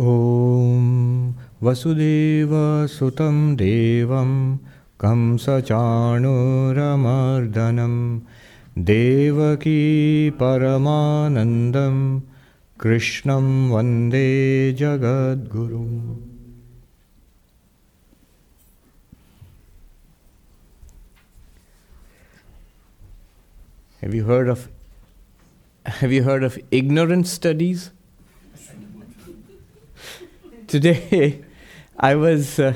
[0.00, 1.33] ॐ
[1.63, 4.31] वसुदेवसुतं देवं
[5.03, 5.55] कंसचाणूरमर्दनं
[8.89, 9.79] देवकी
[10.39, 11.95] परमानन्दं
[12.81, 14.27] कृष्णं वन्दे
[14.79, 16.29] जगद्गुरुम्
[24.01, 24.67] Have you heard of
[25.85, 27.91] have you heard of ignorance studies?
[30.71, 31.41] Today,
[31.99, 32.73] I was uh,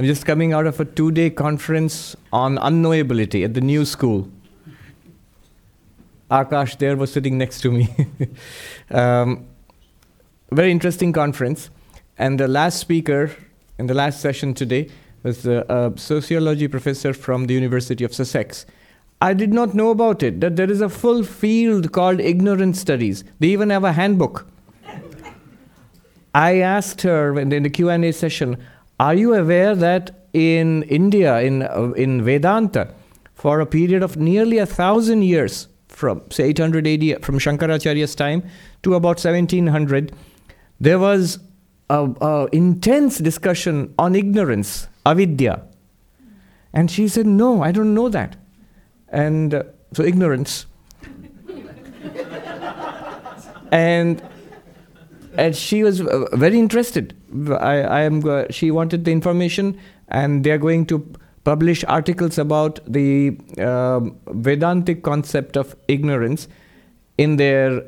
[0.00, 4.30] just coming out of a two day conference on unknowability at the new school.
[6.30, 7.94] Akash there was sitting next to me.
[8.90, 9.46] um,
[10.50, 11.68] very interesting conference.
[12.16, 13.30] And the last speaker
[13.78, 14.88] in the last session today
[15.22, 18.64] was a, a sociology professor from the University of Sussex.
[19.20, 23.22] I did not know about it, that there is a full field called ignorance studies.
[23.38, 24.46] They even have a handbook.
[26.36, 28.58] I asked her in the Q&A session,
[29.00, 32.92] are you aware that in India, in, uh, in Vedanta,
[33.32, 38.42] for a period of nearly a thousand years, from say 800 AD, from Shankaracharya's time
[38.82, 40.12] to about 1700,
[40.78, 41.38] there was
[41.88, 45.62] a, a intense discussion on ignorance, avidya.
[46.74, 48.36] And she said, no, I don't know that.
[49.08, 49.62] And uh,
[49.94, 50.66] so ignorance.
[53.72, 54.22] and
[55.38, 57.14] and she was uh, very interested.
[57.50, 58.26] I, I am.
[58.26, 59.78] Uh, she wanted the information,
[60.08, 60.98] and they are going to
[61.44, 66.48] publish articles about the um, Vedantic concept of ignorance
[67.18, 67.84] in their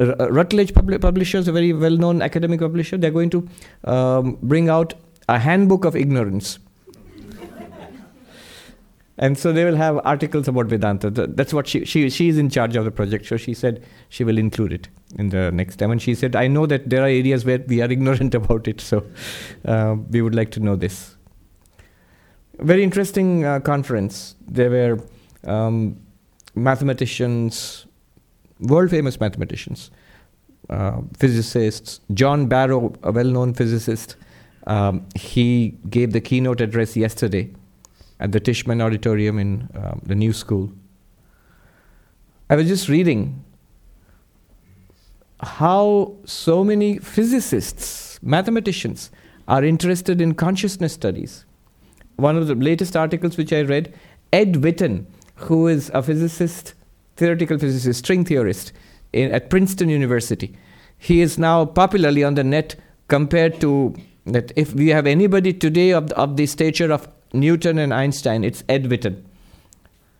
[0.00, 2.96] uh, Routledge pub- publishers, a very well-known academic publisher.
[2.96, 3.48] They're going to
[3.84, 4.94] um, bring out
[5.28, 6.58] a handbook of ignorance.
[9.18, 11.10] and so they will have articles about Vedanta.
[11.10, 13.26] That's what she, she, she is in charge of the project.
[13.26, 15.90] So she said she will include it in the next time.
[15.90, 18.80] And she said, I know that there are areas where we are ignorant about it.
[18.80, 19.04] So
[19.64, 21.16] uh, we would like to know this.
[22.58, 24.36] Very interesting uh, conference.
[24.46, 25.00] There were
[25.44, 25.98] um,
[26.54, 27.86] mathematicians,
[28.60, 29.90] world famous mathematicians,
[30.70, 32.00] uh, physicists.
[32.14, 34.16] John Barrow, a well known physicist,
[34.66, 37.50] um, he gave the keynote address yesterday
[38.20, 40.72] at the Tishman Auditorium in uh, the New School.
[42.48, 43.42] I was just reading
[45.42, 49.10] how so many physicists, mathematicians,
[49.48, 51.44] are interested in consciousness studies.
[52.16, 53.92] One of the latest articles which I read,
[54.32, 56.74] Ed Witten, who is a physicist,
[57.16, 58.72] theoretical physicist, string theorist
[59.12, 60.56] in, at Princeton University,
[60.96, 62.76] he is now popularly on the net
[63.08, 63.94] compared to
[64.26, 68.44] that if we have anybody today of the, of the stature of Newton and Einstein,
[68.44, 69.22] it's Ed Witten.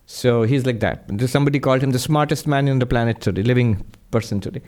[0.06, 1.04] So he's like that.
[1.28, 4.62] Somebody called him the smartest man on the planet today, living person today.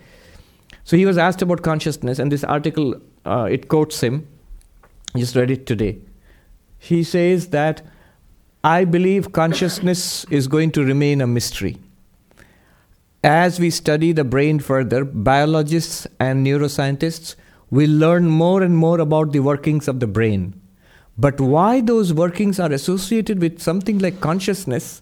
[0.84, 4.26] So he was asked about consciousness, and this article uh, it quotes him.
[5.14, 5.98] I just read it today.
[6.78, 7.82] He says that
[8.62, 11.78] I believe consciousness is going to remain a mystery.
[13.22, 17.36] As we study the brain further, biologists and neuroscientists
[17.70, 20.60] will learn more and more about the workings of the brain.
[21.16, 25.00] But why those workings are associated with something like consciousness,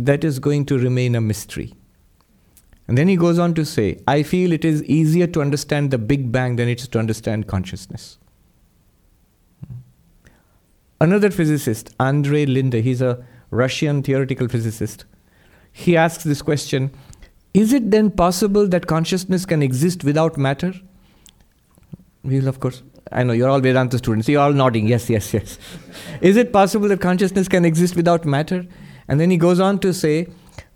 [0.00, 1.74] that is going to remain a mystery.
[2.90, 5.96] And then he goes on to say, I feel it is easier to understand the
[5.96, 8.18] Big Bang than it is to understand consciousness.
[11.00, 15.04] Another physicist, Andrei Linde, he's a Russian theoretical physicist,
[15.70, 16.90] he asks this question
[17.54, 20.72] Is it then possible that consciousness can exist without matter?
[22.24, 25.32] We will, of course, I know you're all Vedanta students, you're all nodding, yes, yes,
[25.32, 25.60] yes.
[26.20, 28.66] Is it possible that consciousness can exist without matter?
[29.06, 30.26] And then he goes on to say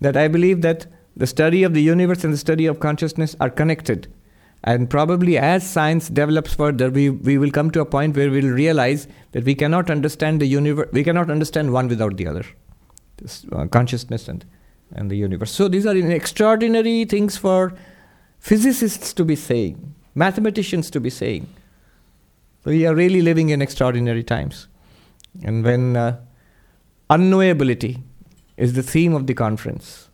[0.00, 0.86] that I believe that
[1.16, 4.12] the study of the universe and the study of consciousness are connected.
[4.64, 8.54] And probably as science develops further, we, we will come to a point where we'll
[8.54, 12.44] realize that we cannot understand the universe, we cannot understand one without the other.
[13.18, 14.44] This, uh, consciousness and,
[14.92, 15.50] and the universe.
[15.50, 17.74] So these are extraordinary things for
[18.38, 21.46] physicists to be saying, mathematicians to be saying.
[22.64, 24.68] We are really living in extraordinary times.
[25.42, 26.20] And when uh,
[27.10, 28.02] unknowability
[28.56, 30.08] is the theme of the conference,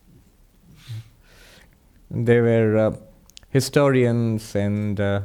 [2.11, 2.97] there were uh,
[3.51, 5.23] historians and uh,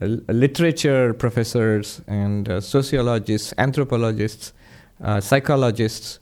[0.00, 4.52] literature professors and uh, sociologists, anthropologists,
[5.20, 6.20] psychologists,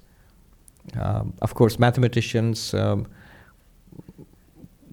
[0.99, 3.07] um, of course, mathematicians, um,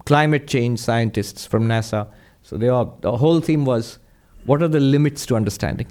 [0.04, 2.08] climate change scientists from NASA.
[2.42, 3.98] So they all, the whole theme was
[4.46, 5.86] what are the limits to understanding?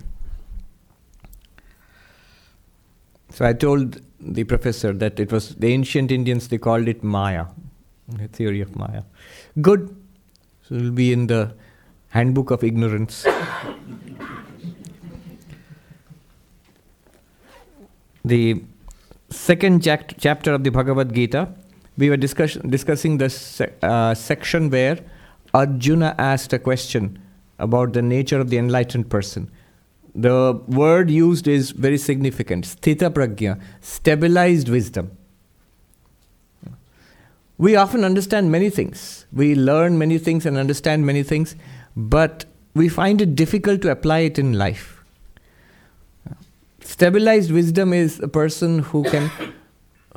[3.29, 7.45] So I told the professor that it was the ancient Indians, they called it Maya,
[8.07, 9.03] the theory of Maya.
[9.61, 9.95] Good.
[10.67, 11.53] So it will be in the
[12.09, 13.25] Handbook of Ignorance.
[18.23, 18.61] the
[19.29, 21.49] second jac- chapter of the Bhagavad Gita,
[21.97, 24.99] we were discuss- discussing the se- uh, section where
[25.53, 27.19] Arjuna asked a question
[27.59, 29.49] about the nature of the enlightened person.
[30.13, 32.65] The word used is very significant.
[32.65, 35.11] Sthita pragya, stabilized wisdom.
[37.57, 39.25] We often understand many things.
[39.31, 41.55] We learn many things and understand many things,
[41.95, 42.45] but
[42.75, 45.03] we find it difficult to apply it in life.
[46.81, 49.31] Stabilized wisdom is a person who can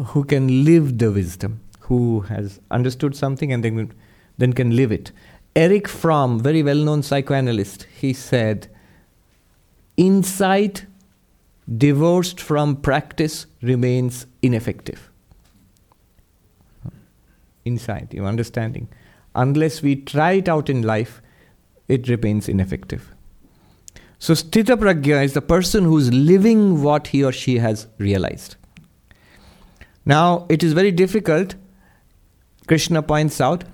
[0.06, 3.93] who can live the wisdom, who has understood something and then,
[4.38, 5.12] then can live it.
[5.54, 8.69] Erich Fromm, very well-known psychoanalyst, he said,
[9.96, 10.86] insight
[11.76, 15.09] divorced from practice remains ineffective.
[17.70, 18.88] Insight, your understanding.
[19.34, 21.22] Unless we try it out in life,
[21.88, 23.14] it remains ineffective.
[24.19, 28.56] So, Sthita Pragya is the person who's living what he or she has realized.
[30.05, 31.55] Now, it is very difficult,
[32.67, 33.64] Krishna points out,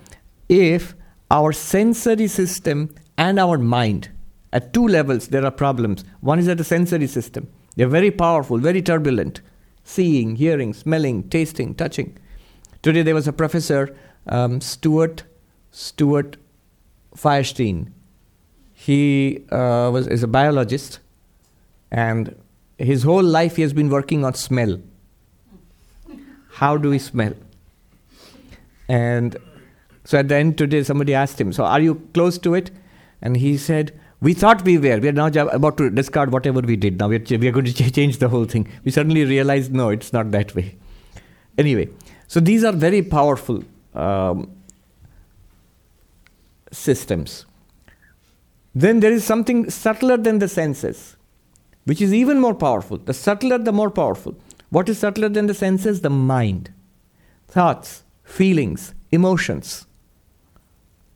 [0.49, 0.95] if
[1.31, 4.11] our sensory system and our mind,
[4.53, 6.05] at two levels, there are problems.
[6.21, 9.41] One is at the sensory system, they're very powerful, very turbulent
[9.87, 12.19] seeing, hearing, smelling, tasting, touching.
[12.87, 13.97] Today, there was a professor,
[14.29, 15.25] um, Stuart,
[15.73, 16.37] Stuart
[17.17, 17.89] Firestein
[18.77, 21.01] he uh, was is a biologist,
[21.91, 22.37] and
[22.79, 24.79] his whole life he has been working on smell.
[26.61, 27.35] How do we smell?
[28.89, 29.37] And
[30.05, 32.71] so at the end today, somebody asked him, "So are you close to it?"
[33.23, 34.99] And he said, "We thought we were.
[34.99, 35.29] We are now
[35.61, 37.01] about to discard whatever we did.
[37.01, 39.89] Now we are, we are going to change the whole thing." We suddenly realized, no,
[39.89, 40.77] it's not that way.
[41.59, 41.89] Anyway,
[42.29, 43.63] so these are very powerful
[43.95, 44.51] um,
[46.73, 47.47] systems.
[48.75, 51.17] Then there is something subtler than the senses,
[51.85, 52.99] which is even more powerful.
[52.99, 54.37] The subtler, the more powerful.
[54.71, 56.01] What is subtler than the senses?
[56.01, 56.73] The mind.
[57.49, 59.87] Thoughts, feelings, emotions,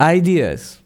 [0.01, 0.81] ideas.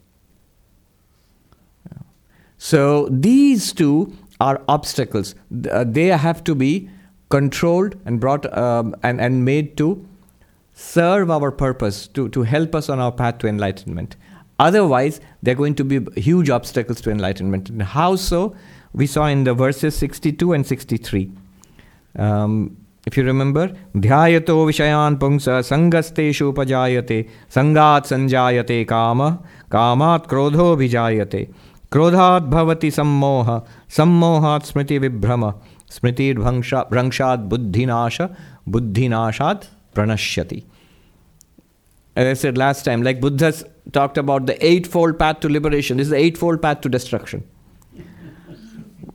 [2.57, 5.35] So these two are obstacles.
[5.71, 6.89] Uh, they have to be
[7.29, 10.07] controlled and brought um, and, and made to
[10.74, 14.16] serve our purpose, to, to help us on our path to enlightenment.
[14.60, 17.70] Otherwise, they're going to be huge obstacles to enlightenment.
[17.70, 18.56] And how so?
[18.94, 21.32] We saw in the verses 62 and 63.
[22.18, 29.40] Um, if you remember, dhyayato vishayan pungsa sangasteshu upajayate sangat sanjayate kama
[29.72, 31.54] kamat krodho vijayate
[31.92, 33.48] क्रोधात् भवति सम्मोह
[33.98, 35.50] सम्मोहात् स्मृति विभ्रम
[35.92, 38.22] स्मृति भ्रंशात् बुद्धिनाश
[38.70, 39.64] बुद्धिनाशात्
[39.95, 40.65] pranashyati.
[42.17, 43.53] As I said last time, like Buddha
[43.93, 47.45] talked about the eightfold path to liberation, this is the eightfold path to destruction.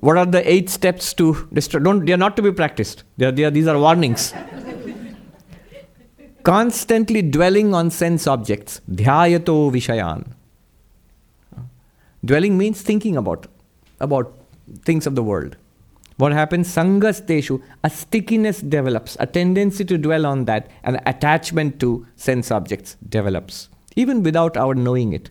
[0.02, 1.84] what are the eight steps to destruction?
[1.84, 3.04] Don't they are not to be practiced.
[3.18, 4.34] They are, they are, these are warnings.
[6.44, 10.28] Constantly dwelling on sense objects, dhyayato vishayan.
[12.24, 13.48] Dwelling means thinking about,
[14.00, 14.34] about
[14.84, 15.58] things of the world.
[16.20, 16.68] What happens?
[16.68, 22.98] Sangasteshu, a stickiness develops, a tendency to dwell on that, an attachment to sense objects
[23.08, 25.30] develops, even without our knowing it.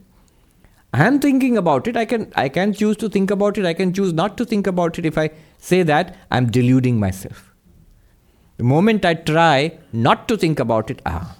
[0.94, 1.94] I am thinking about it.
[1.94, 3.66] I can I can choose to think about it.
[3.66, 5.04] I can choose not to think about it.
[5.04, 5.28] If I
[5.58, 7.52] say that, I'm deluding myself.
[8.56, 11.36] The moment I try not to think about it, ah.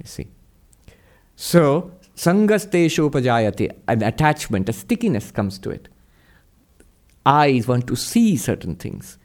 [0.00, 0.26] You see.
[1.36, 5.89] So, sangasteshu upajayate, an attachment, a stickiness comes to it
[7.24, 9.18] eyes want to see certain things.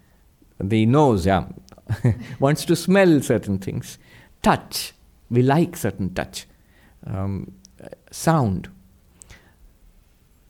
[0.59, 1.47] The nose, yeah,
[2.39, 3.97] wants to smell certain things.
[4.41, 4.93] Touch,
[5.29, 6.45] we like certain touch.
[7.05, 7.53] Um,
[8.11, 8.69] sound.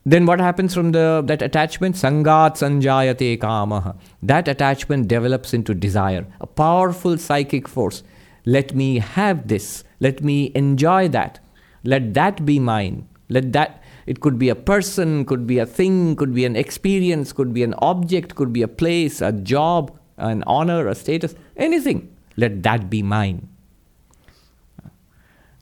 [0.08, 1.96] Then what happens from the that attachment?
[1.96, 3.98] Sangat sanjayate kamaha.
[4.22, 8.04] That attachment develops into desire, a powerful psychic force.
[8.46, 9.84] Let me have this.
[10.00, 11.40] Let me enjoy that.
[11.84, 13.08] Let that be mine.
[13.30, 17.34] Let that it could be a person, could be a thing, could be an experience,
[17.34, 22.16] could be an object, could be a place, a job, an honor, a status, anything.
[22.38, 23.50] Let that be mine.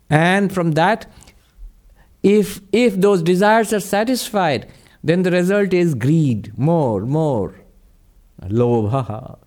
[0.09, 1.05] And from that,
[2.21, 4.69] if, if those desires are satisfied,
[5.03, 7.55] then the result is greed, more, more.
[8.41, 9.38] Lobha.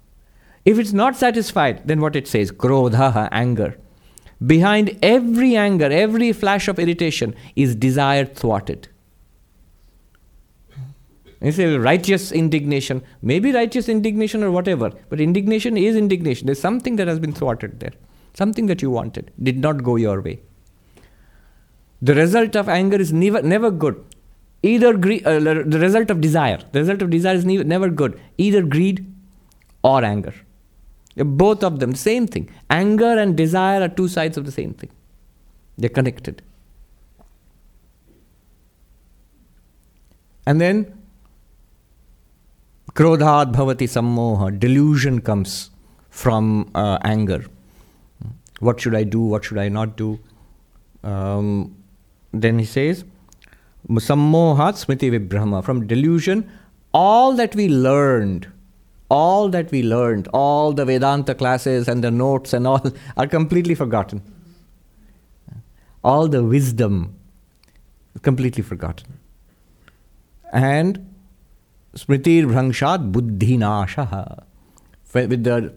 [0.64, 2.50] If it's not satisfied, then what it says?
[2.50, 3.78] Krodha, anger.
[4.44, 8.88] Behind every anger, every flash of irritation is desire thwarted.
[11.40, 16.46] You say righteous indignation, maybe righteous indignation or whatever, but indignation is indignation.
[16.46, 17.92] There's something that has been thwarted there,
[18.34, 20.40] something that you wanted did not go your way.
[22.02, 24.02] The result of anger is never, never good.
[24.62, 28.20] Either greed, uh, the result of desire, the result of desire is never, never good.
[28.38, 29.06] Either greed
[29.82, 30.34] or anger.
[31.16, 32.50] Both of them, same thing.
[32.68, 34.90] Anger and desire are two sides of the same thing.
[35.78, 36.42] They're connected.
[40.46, 40.96] And then
[42.92, 45.70] Krodhat bhavati sammoha, delusion comes
[46.08, 47.44] from uh, anger.
[48.60, 49.20] What should I do?
[49.20, 50.18] What should I not do?
[51.02, 51.76] Um,
[52.32, 53.04] then he says,
[53.88, 55.62] Sammohat smriti vibhrama.
[55.62, 56.50] From delusion,
[56.94, 58.48] all that we learned,
[59.08, 62.84] all that we learned, all the Vedanta classes and the notes and all
[63.16, 64.22] are completely forgotten.
[66.02, 67.16] All the wisdom,
[68.22, 69.18] completely forgotten.
[70.52, 71.14] And
[71.94, 74.44] smritir bhrangshat buddhi nasha.
[75.12, 75.72] With the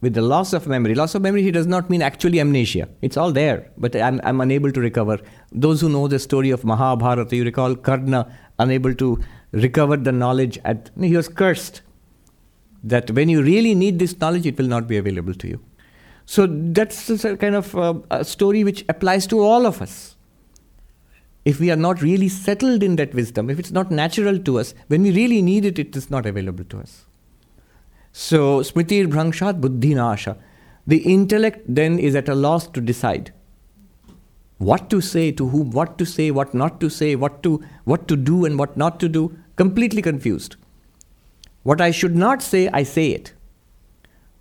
[0.00, 0.94] with the loss of memory.
[0.94, 2.88] Loss of memory, he does not mean actually amnesia.
[3.00, 5.18] It's all there, but I'm, I'm unable to recover.
[5.50, 9.18] Those who know the story of Mahabharata, you recall Karna unable to
[9.52, 10.58] recover the knowledge.
[10.62, 11.80] At he was cursed
[12.84, 15.60] that when you really need this knowledge, it will not be available to you.
[16.26, 20.16] So that's a kind of uh, a story which applies to all of us.
[21.44, 24.74] If we are not really settled in that wisdom, if it's not natural to us,
[24.88, 27.04] when we really need it, it is not available to us.
[28.12, 30.38] So, smritir bhrangshat buddhinasha.
[30.86, 33.32] The intellect then is at a loss to decide
[34.58, 38.08] what to say, to whom, what to say, what not to say, what to, what
[38.08, 39.36] to do and what not to do.
[39.56, 40.56] Completely confused.
[41.64, 43.32] What I should not say, I say it.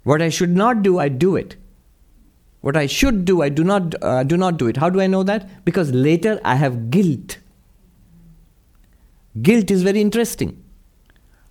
[0.04, 1.56] What I should not do, I do it.
[2.62, 4.78] What I should do, I do not, uh, do not do it.
[4.78, 5.66] How do I know that?
[5.66, 7.38] Because later I have guilt.
[9.42, 10.64] Guilt is very interesting.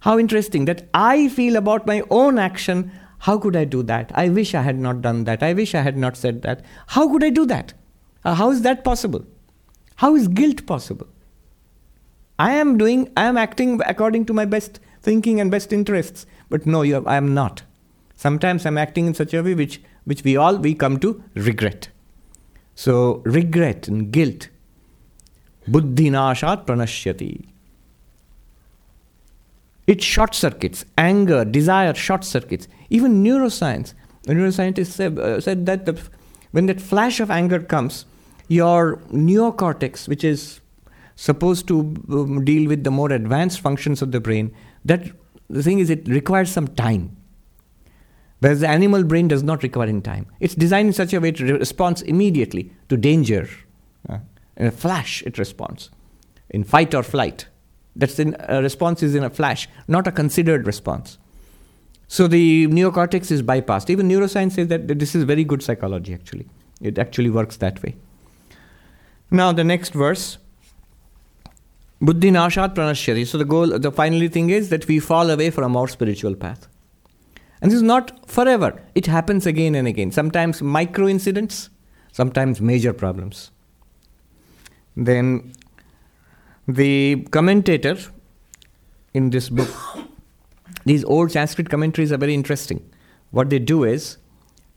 [0.00, 2.92] How interesting that I feel about my own action.
[3.18, 4.12] How could I do that?
[4.14, 5.42] I wish I had not done that.
[5.42, 6.64] I wish I had not said that.
[6.88, 7.72] How could I do that?
[8.24, 9.24] Uh, how is that possible?
[9.96, 11.06] How is guilt possible?
[12.38, 16.26] I am doing, I am acting according to my best thinking and best interests.
[16.49, 17.62] But no, you, I am not.
[18.14, 21.88] Sometimes I'm acting in such a way which, which we all we come to regret.
[22.75, 24.49] So regret and guilt.
[25.68, 27.49] Buddhinashat pranashyati.
[29.87, 32.68] It short circuits anger, desire, short circuits.
[32.90, 33.94] Even neuroscience,
[34.26, 36.00] neuroscientists said, uh, said that the,
[36.52, 38.06] when that flash of anger comes,
[38.49, 40.61] your neocortex, which is
[41.16, 41.80] supposed to
[42.11, 45.10] um, deal with the more advanced functions of the brain, that
[45.48, 47.16] the thing is, it requires some time.
[48.40, 50.26] Whereas the animal brain does not require in time.
[50.40, 53.48] It's designed in such a way to respond immediately to danger.
[54.08, 54.18] Uh,
[54.56, 55.90] in a flash, it responds.
[56.50, 57.46] In fight or flight.
[57.94, 61.18] That's in a response is in a flash, not a considered response.
[62.08, 63.90] So the neocortex is bypassed.
[63.90, 66.48] Even neuroscience says that this is very good psychology, actually.
[66.80, 67.94] It actually works that way.
[69.30, 70.38] Now, the next verse.
[72.02, 73.25] Buddhi nashat pranashyati.
[73.26, 76.66] So the goal, the finally thing is that we fall away from our spiritual path.
[77.61, 78.82] And this is not forever.
[78.97, 80.11] It happens again and again.
[80.11, 81.71] Sometimes micro incidents,
[82.11, 83.52] sometimes major problems.
[84.97, 85.52] Then
[86.66, 87.97] the commentator
[89.14, 89.68] in this book,
[90.85, 92.85] these old Sanskrit commentaries are very interesting.
[93.30, 94.16] What they do is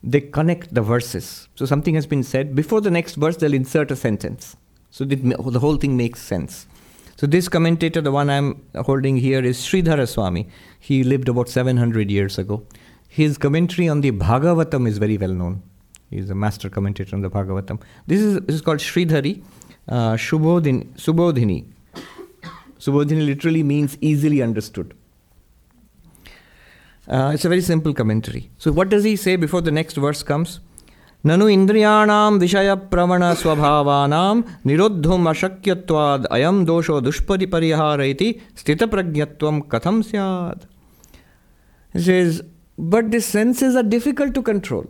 [0.00, 1.48] they connect the verses.
[1.56, 4.56] So something has been said, before the next verse, they'll insert a sentence.
[4.92, 6.68] So the whole thing makes sense.
[7.16, 10.48] So this commentator, the one I'm holding here, is Sridhara Swami.
[10.78, 12.66] He lived about 700 years ago.
[13.08, 15.62] His commentary on the Bhagavatam is very well known.
[16.10, 17.80] He's a master commentator on the Bhagavatam.
[18.06, 19.42] This is, this is called Sridhari
[19.88, 21.64] uh, Shubodhini, Subodhini.
[22.78, 24.94] Subodhini literally means easily understood.
[27.08, 28.50] Uh, it's a very simple commentary.
[28.58, 30.60] So, what does he say before the next verse comes?
[31.29, 34.35] ननु इन्द्रियाणां विषयप्रवण स्वभावानां
[34.67, 38.29] निरोद्धुम् अशक्यत्वाद् अयं दोषो दुष्परिपरिहार इति
[38.61, 40.63] स्थितप्रज्ञत्वं कथं स्यात्
[41.95, 42.41] says,
[42.77, 44.85] but the senses are difficult to control.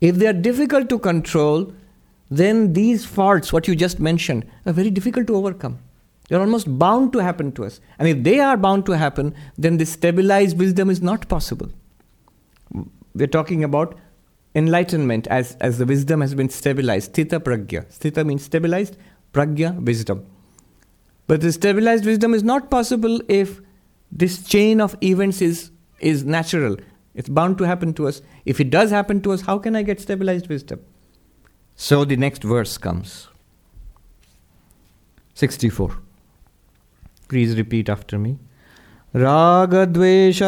[0.00, 1.72] If they are difficult to control,
[2.30, 5.78] then these faults, what you just mentioned, are very difficult to overcome.
[6.28, 7.80] They're almost bound to happen to us.
[7.98, 11.70] And if they are bound to happen, then this stabilized wisdom is not possible.
[13.14, 13.98] We're talking about
[14.54, 17.12] enlightenment as, as the wisdom has been stabilized.
[17.12, 17.86] Sthita pragya.
[17.86, 18.96] Sthita means stabilized,
[19.32, 20.24] pragya, wisdom.
[21.26, 23.60] But the stabilized wisdom is not possible if
[24.12, 25.70] this chain of events is,
[26.00, 26.76] is natural.
[27.14, 28.22] It's bound to happen to us.
[28.44, 30.80] If it does happen to us, how can I get stabilized wisdom?
[31.76, 33.28] So the next verse comes
[35.34, 35.96] 64.
[37.28, 38.38] Please repeat after me.
[39.14, 40.42] रागद्वेष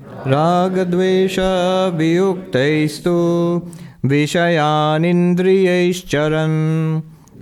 [0.00, 1.36] वियुक्तैस्तु रागद्वेष
[1.98, 3.16] वियुक्तैस्तु
[4.04, 6.58] विषयानिन्द्रियैश्चरन्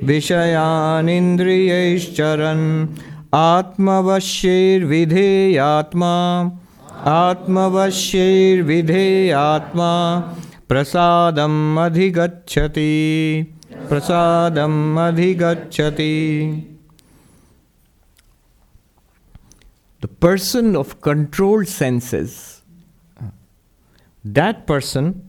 [0.06, 2.88] विषयानिन्द्रियैश्चरन्।
[3.34, 6.14] आत्मवश्यैर्विधेयात्मा
[7.06, 9.90] आत्मवश्यैर्विधेयात्मा
[10.68, 12.92] प्रसादम् अधिगच्छति
[13.88, 16.12] प्रसादम् अधिगच्छति
[20.22, 22.62] person of controlled senses,
[24.24, 25.28] that person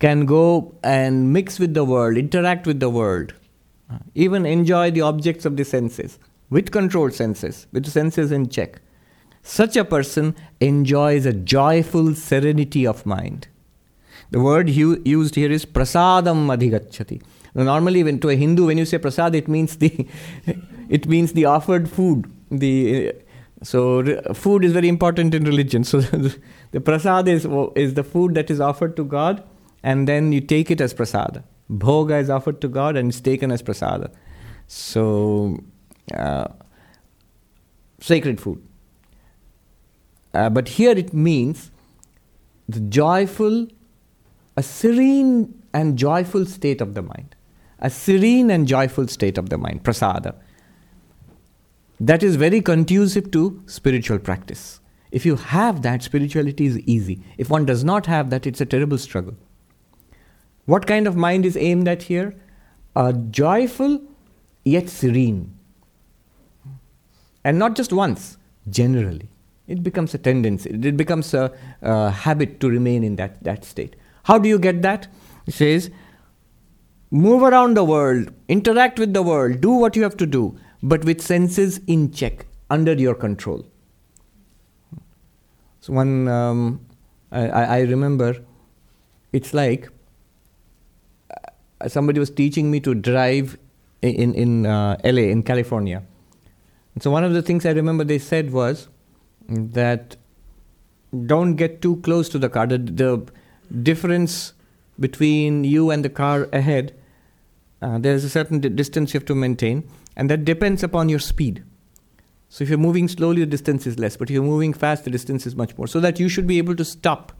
[0.00, 3.32] can go and mix with the world, interact with the world,
[4.16, 6.18] even enjoy the objects of the senses
[6.50, 8.80] with controlled senses, with the senses in check.
[9.44, 13.46] Such a person enjoys a joyful serenity of mind.
[14.32, 17.22] The word hu- used here is prasadam adhigachati.
[17.54, 20.08] Normally, when to a Hindu, when you say prasad, it means the
[20.88, 22.28] it means the offered food.
[22.50, 23.14] The
[23.64, 25.84] so food is very important in religion.
[25.84, 26.00] So
[26.70, 29.42] the prasad is is the food that is offered to God,
[29.82, 31.44] and then you take it as prasada.
[31.70, 34.12] Bhoga is offered to God and it's taken as prasada.
[34.66, 35.62] So
[36.14, 36.48] uh,
[38.00, 38.62] sacred food.
[40.34, 41.70] Uh, but here it means
[42.68, 43.68] the joyful,
[44.56, 47.34] a serene and joyful state of the mind.
[47.78, 50.34] A serene and joyful state of the mind, prasada.
[52.00, 54.80] That is very conducive to spiritual practice.
[55.10, 57.22] If you have that, spirituality is easy.
[57.38, 59.34] If one does not have that, it's a terrible struggle.
[60.66, 62.34] What kind of mind is aimed at here?
[62.96, 64.02] A joyful
[64.64, 65.56] yet serene.
[67.44, 69.28] And not just once, generally.
[69.66, 71.50] It becomes a tendency, it becomes a,
[72.10, 73.96] habit to remain in that, that state.
[74.24, 75.08] How do you get that?
[75.46, 75.90] It says,
[77.10, 80.58] move around the world, interact with the world, do what you have to do,
[80.92, 83.64] but with senses in check, under your control.
[85.80, 86.86] So, one, um,
[87.32, 88.36] I, I remember,
[89.32, 89.88] it's like
[91.80, 93.58] uh, somebody was teaching me to drive
[94.02, 96.02] in, in uh, LA, in California.
[96.94, 98.88] And so, one of the things I remember they said was,
[99.48, 100.16] that
[101.26, 102.66] don't get too close to the car.
[102.66, 103.26] The, the
[103.82, 104.52] difference
[104.98, 106.94] between you and the car ahead,
[107.82, 111.18] uh, there's a certain di- distance you have to maintain, and that depends upon your
[111.18, 111.64] speed.
[112.48, 115.10] So if you're moving slowly, the distance is less, but if you're moving fast, the
[115.10, 115.86] distance is much more.
[115.86, 117.32] So that you should be able to stop.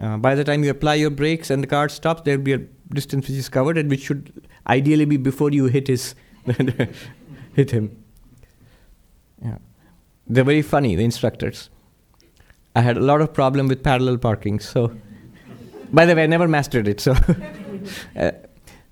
[0.00, 2.58] Uh, by the time you apply your brakes and the car stops, there'll be a
[2.92, 6.14] distance which is covered, and which should ideally be before you hit his
[7.54, 8.04] hit him.
[9.42, 9.58] Yeah.
[10.26, 11.70] They're very funny, the instructors.
[12.74, 14.60] I had a lot of problem with parallel parking.
[14.60, 14.94] So,
[15.92, 17.00] by the way, I never mastered it.
[17.00, 17.12] So,
[18.16, 18.32] uh,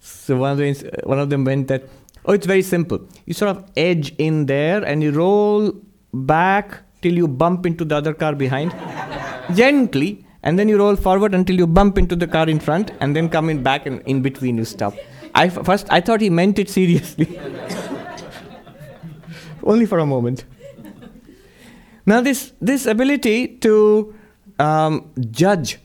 [0.01, 1.85] so one of, the, one of them went that,
[2.24, 3.00] oh, it's very simple.
[3.26, 5.72] You sort of edge in there and you roll
[6.12, 8.74] back till you bump into the other car behind,
[9.54, 13.16] gently, and then you roll forward until you bump into the car in front, and
[13.16, 14.94] then come in back and in between you stop.
[15.34, 17.38] I f- first I thought he meant it seriously,
[19.62, 20.44] only for a moment.
[22.06, 24.14] Now, this, this ability to
[24.58, 25.78] um, judge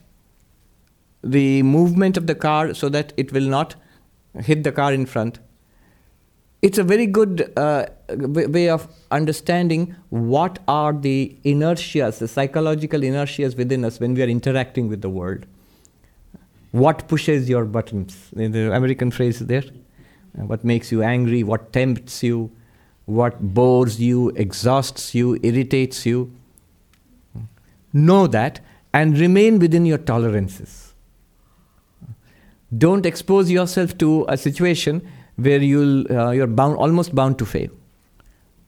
[1.24, 3.76] the movement of the car so that it will not
[4.42, 5.40] hit the car in front,
[6.62, 13.56] it's a very good uh, way of understanding what are the inertias, the psychological inertias
[13.56, 15.46] within us when we are interacting with the world.
[16.72, 18.30] What pushes your buttons?
[18.34, 19.64] The American phrase is there.
[20.34, 21.44] What makes you angry?
[21.44, 22.52] What tempts you?
[23.10, 26.32] what bores you, exhausts you, irritates you.
[27.92, 28.60] Know that
[28.94, 30.94] and remain within your tolerances.
[32.78, 35.08] Don't expose yourself to a situation
[35.40, 37.70] where you'll, uh, you're bound, almost bound to fail.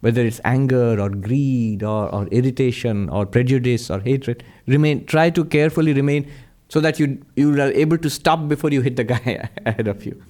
[0.02, 5.46] Whether it's anger or greed or, or irritation or prejudice or hatred, remain, try to
[5.46, 6.30] carefully remain
[6.70, 10.06] so that you, you are able to stop before you hit the guy ahead of
[10.06, 10.22] you.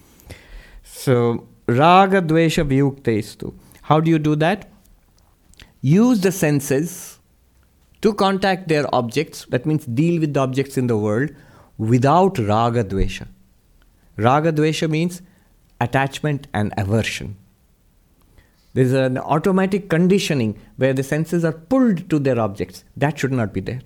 [0.84, 3.54] So, raga dvesha vyuktestu.
[3.84, 4.70] How do you do that?
[5.82, 7.20] Use the senses
[8.02, 11.30] to contact their objects, that means deal with the objects in the world
[11.78, 13.28] without raga dvesha.
[14.18, 15.22] Raga dvesha means
[15.82, 17.36] attachment and aversion.
[18.74, 22.86] There's an automatic conditioning where the senses are pulled to their objects.
[22.96, 23.82] That should not be there.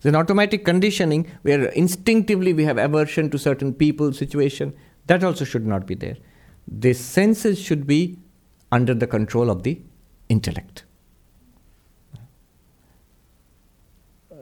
[0.00, 4.72] There's an automatic conditioning where instinctively we have aversion to certain people, situation.
[5.06, 6.16] That also should not be there.
[6.68, 8.18] The senses should be
[8.70, 9.80] under the control of the
[10.28, 10.84] intellect.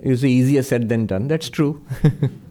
[0.04, 1.28] See, easier said than done.
[1.28, 1.84] That's true.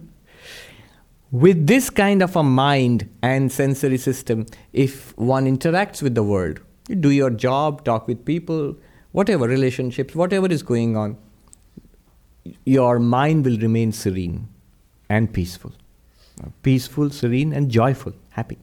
[1.31, 6.59] with this kind of a mind and sensory system, if one interacts with the world,
[6.87, 8.75] you do your job, talk with people,
[9.11, 11.17] whatever relationships, whatever is going on,
[12.65, 14.47] your mind will remain serene
[15.09, 15.73] and peaceful.
[16.61, 18.57] peaceful, serene, and joyful, happy.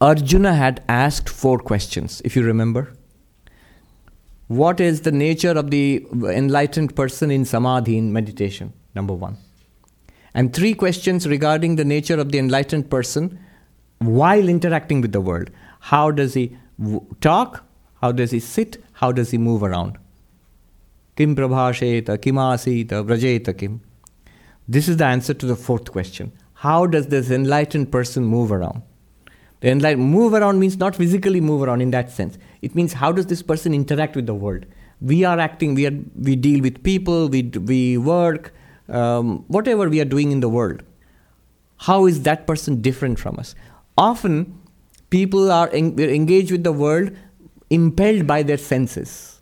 [0.00, 2.94] Arjuna had asked four questions, if you remember.
[4.48, 8.72] What is the nature of the enlightened person in samadhi, in meditation?
[8.94, 9.38] Number one.
[10.34, 13.38] And three questions regarding the nature of the enlightened person
[13.98, 15.50] while interacting with the world.
[15.80, 17.64] How does he w- talk?
[18.00, 18.82] How does he sit?
[18.92, 19.98] How does he move around?
[21.16, 23.80] Kim prabhasheta, kim asita, vrajeta kim.
[24.68, 26.32] This is the answer to the fourth question.
[26.54, 28.82] How does this enlightened person move around?
[29.62, 32.36] The enlightened move around means not physically move around in that sense.
[32.62, 34.66] It means how does this person interact with the world?
[35.00, 38.52] We are acting, we, are, we deal with people, we, we work,
[38.88, 40.82] um, whatever we are doing in the world.
[41.76, 43.54] How is that person different from us?
[43.96, 44.60] Often,
[45.10, 47.12] people are en- engaged with the world
[47.70, 49.40] impelled by their senses,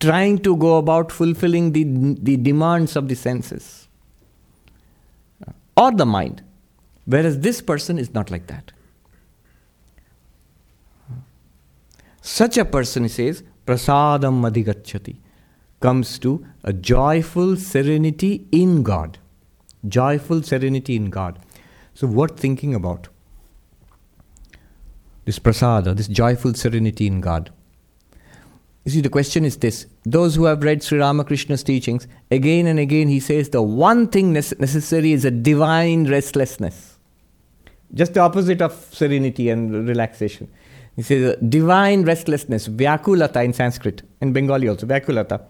[0.00, 1.84] trying to go about fulfilling the,
[2.20, 3.88] the demands of the senses
[5.78, 6.42] or the mind.
[7.06, 8.72] Whereas this person is not like that.
[12.22, 15.16] Such a person, he says, prasadam madhigacchati,
[15.80, 19.18] comes to a joyful serenity in God.
[19.86, 21.38] Joyful serenity in God.
[21.92, 23.08] So, worth thinking about.
[25.26, 27.50] This prasada, this joyful serenity in God.
[28.84, 32.78] You see, the question is this those who have read Sri Ramakrishna's teachings, again and
[32.78, 36.93] again he says the one thing necessary is a divine restlessness
[37.94, 40.48] just the opposite of serenity and relaxation.
[40.96, 45.42] He says divine restlessness, vyakulata in Sanskrit, in Bengali also, vyakulata.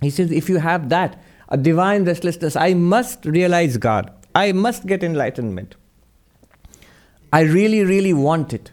[0.00, 4.12] He says, if you have that, a divine restlessness, I must realize God.
[4.34, 5.74] I must get enlightenment.
[7.32, 8.72] I really, really want it.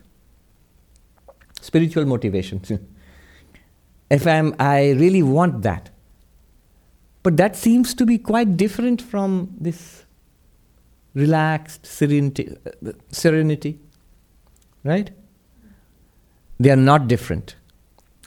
[1.61, 2.61] Spiritual motivation.
[4.09, 5.89] if I'm, I really want that.
[7.23, 10.04] But that seems to be quite different from this
[11.15, 12.55] relaxed serenity,
[13.09, 13.79] serenity,
[14.83, 15.09] right?
[16.59, 17.55] They are not different.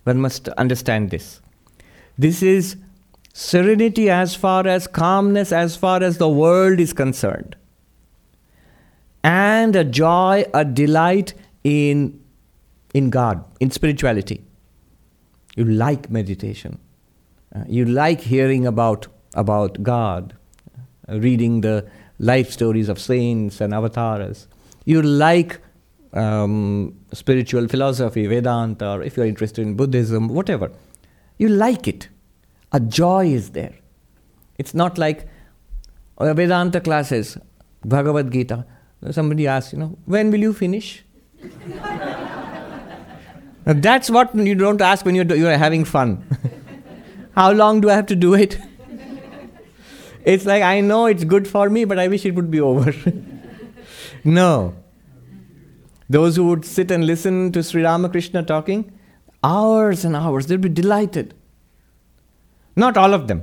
[0.05, 1.41] One must understand this.
[2.17, 2.77] This is
[3.35, 7.57] serenity as far as calmness, as far as the world is concerned,
[9.23, 12.21] and a joy, a delight in,
[12.95, 14.43] in God, in spirituality.
[15.57, 16.79] You like meditation.
[17.55, 20.35] Uh, you like hearing about, about God,
[21.09, 24.49] uh, reading the life stories of saints and avatars.
[24.85, 25.61] You like
[26.13, 30.71] um, spiritual philosophy, Vedanta, or if you're interested in Buddhism, whatever.
[31.39, 32.09] You like it.
[32.73, 33.75] A joy is there.
[34.59, 35.29] It's not like
[36.19, 37.39] uh, Vedanta classes,
[37.85, 38.67] Bhagavad Gita.
[39.11, 41.05] Somebody asks, you know, when will you finish?
[43.65, 46.25] that's what you don't ask when you're, you're having fun.
[47.37, 48.59] How long do I have to do it?
[50.29, 52.93] It's like, I know it's good for me, but I wish it would be over.
[54.25, 54.75] no.
[56.11, 58.93] Those who would sit and listen to Sri Ramakrishna talking,
[59.43, 61.33] hours and hours, they'd be delighted.
[62.77, 63.43] Not all of them.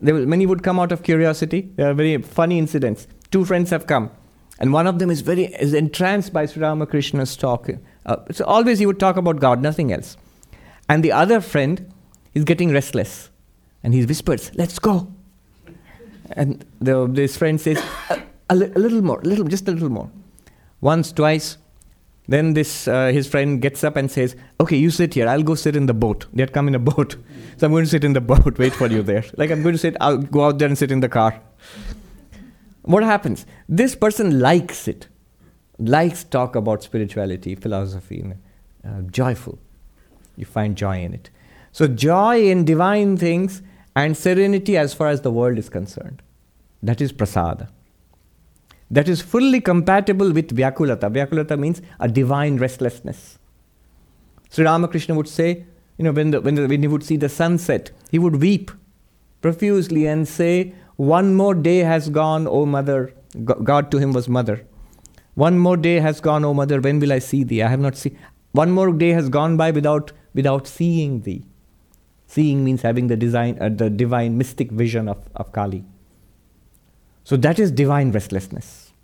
[0.00, 1.70] Many would come out of curiosity.
[1.76, 3.06] There are very funny incidents.
[3.30, 4.10] Two friends have come,
[4.58, 7.68] and one of them is very is entranced by Sri Ramakrishna's talk.
[8.06, 10.16] Uh, so always he would talk about God, nothing else.
[10.88, 11.92] And the other friend
[12.34, 13.30] is getting restless,
[13.84, 15.11] and he whispers, "Let's go."
[16.36, 19.88] And the, this friend says, a, a, li- a, little more, little, just a little
[19.88, 20.10] more.
[20.80, 21.58] Once, twice.
[22.28, 25.26] Then this uh, his friend gets up and says, "Okay, you sit here.
[25.26, 26.26] I'll go sit in the boat.
[26.32, 27.16] They had come in a boat,
[27.56, 28.58] so I'm going to sit in the boat.
[28.58, 29.24] Wait for you there.
[29.36, 29.96] Like I'm going to sit.
[30.00, 31.40] I'll go out there and sit in the car."
[32.82, 33.46] What happens?
[33.68, 35.08] This person likes it,
[35.78, 38.24] likes talk about spirituality, philosophy,
[38.84, 39.58] uh, joyful.
[40.36, 41.30] You find joy in it.
[41.70, 43.62] So joy in divine things
[43.94, 46.22] and serenity as far as the world is concerned.
[46.82, 47.68] That is prasada.
[48.90, 51.10] That is fully compatible with vyakulata.
[51.10, 53.38] Vyakulata means a divine restlessness.
[54.50, 55.64] Sri Ramakrishna would say,
[55.96, 58.70] you know, when, the, when, the, when he would see the sunset, he would weep
[59.40, 63.14] profusely and say, One more day has gone, O mother.
[63.44, 64.66] God to him was mother.
[65.34, 67.62] One more day has gone, O mother, when will I see thee?
[67.62, 68.18] I have not seen.
[68.52, 71.46] One more day has gone by without, without seeing thee.
[72.32, 75.84] Seeing means having the, design, uh, the divine mystic vision of, of Kali.
[77.24, 78.94] So that is divine restlessness.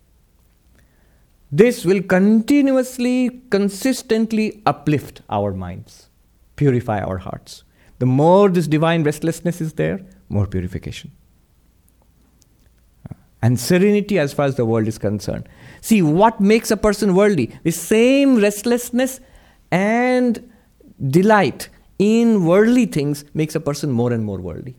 [1.52, 6.08] This will continuously, consistently uplift our minds,
[6.56, 7.64] purify our hearts.
[7.98, 11.12] The more this divine restlessness is there, more purification.
[13.42, 15.50] And serenity as far as the world is concerned.
[15.82, 17.54] See, what makes a person worldly?
[17.62, 19.20] The same restlessness
[19.70, 20.50] and
[21.06, 24.76] delight in worldly things makes a person more and more worldly.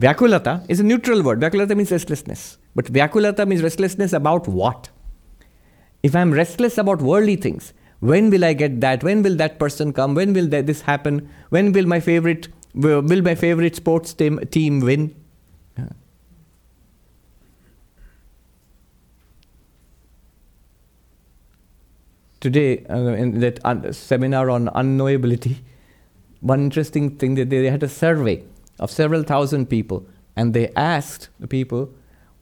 [0.00, 1.40] Vyakulata is a neutral word.
[1.40, 2.58] Vyakulata means restlessness.
[2.74, 4.90] But Vyakulata means restlessness about what?
[6.02, 9.02] If I'm restless about worldly things, when will I get that?
[9.02, 10.14] When will that person come?
[10.14, 11.28] When will that, this happen?
[11.48, 15.14] When will my favorite will my favorite sports team, team win?
[22.38, 25.56] Today, uh, in that un- seminar on unknowability,
[26.40, 28.42] one interesting thing that they, they had a survey
[28.78, 31.90] of several thousand people, and they asked the people,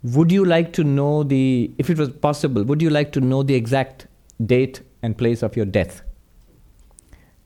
[0.03, 3.43] "Would you like to know the, if it was possible, would you like to know
[3.43, 4.07] the exact
[4.45, 6.03] date and place of your death?"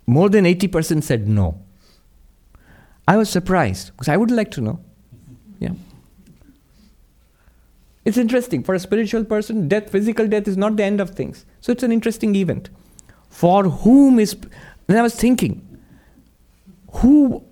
[0.07, 1.61] More than 80% said no.
[3.07, 4.81] I was surprised because I would like to know.
[5.61, 5.73] Yeah.
[8.07, 8.63] It's interesting.
[8.63, 11.45] For a spiritual person, death, physical death, is not the end of things.
[11.61, 12.71] So it's an interesting event.
[13.29, 14.35] For whom is.
[14.89, 15.68] And I was thinking,
[16.93, 17.45] who.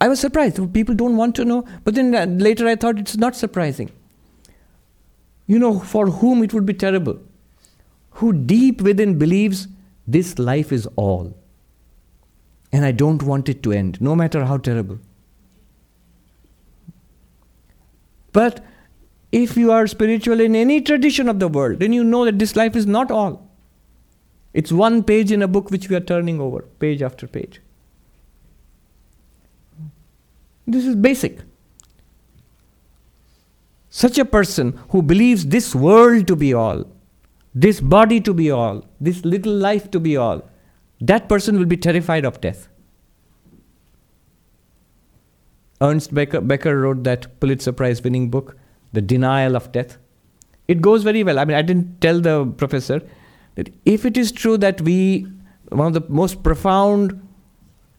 [0.00, 0.72] I was surprised.
[0.72, 1.66] People don't want to know.
[1.82, 3.90] But then uh, later I thought it's not surprising.
[5.48, 7.18] You know, for whom it would be terrible.
[8.10, 9.66] Who deep within believes
[10.06, 11.36] this life is all.
[12.72, 15.00] And I don't want it to end, no matter how terrible.
[18.32, 18.64] But
[19.32, 22.54] if you are spiritual in any tradition of the world, then you know that this
[22.54, 23.50] life is not all.
[24.52, 27.60] It's one page in a book which we are turning over, page after page.
[30.66, 31.40] This is basic.
[33.88, 36.84] Such a person who believes this world to be all,
[37.54, 40.42] this body to be all, this little life to be all,
[41.00, 42.68] that person will be terrified of death.
[45.80, 48.56] Ernest Becker, Becker wrote that Pulitzer Prize winning book,
[48.92, 49.98] The Denial of Death.
[50.68, 51.38] It goes very well.
[51.38, 53.02] I mean, I didn't tell the professor
[53.54, 55.26] that if it is true that we,
[55.68, 57.25] one of the most profound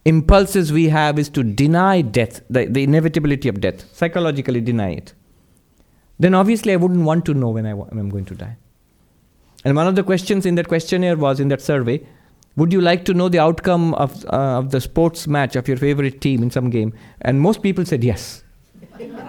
[0.07, 5.13] impulses we have is to deny death, the, the inevitability of death, psychologically deny it,
[6.17, 8.55] then obviously I wouldn't want to know when, I, I'm going to die.
[9.65, 12.05] And one of the questions in that questionnaire was in that survey
[12.55, 15.77] would you like to know the outcome of, uh, of the sports match of your
[15.77, 16.91] favorite team in some game?
[17.21, 18.43] And most people said yes.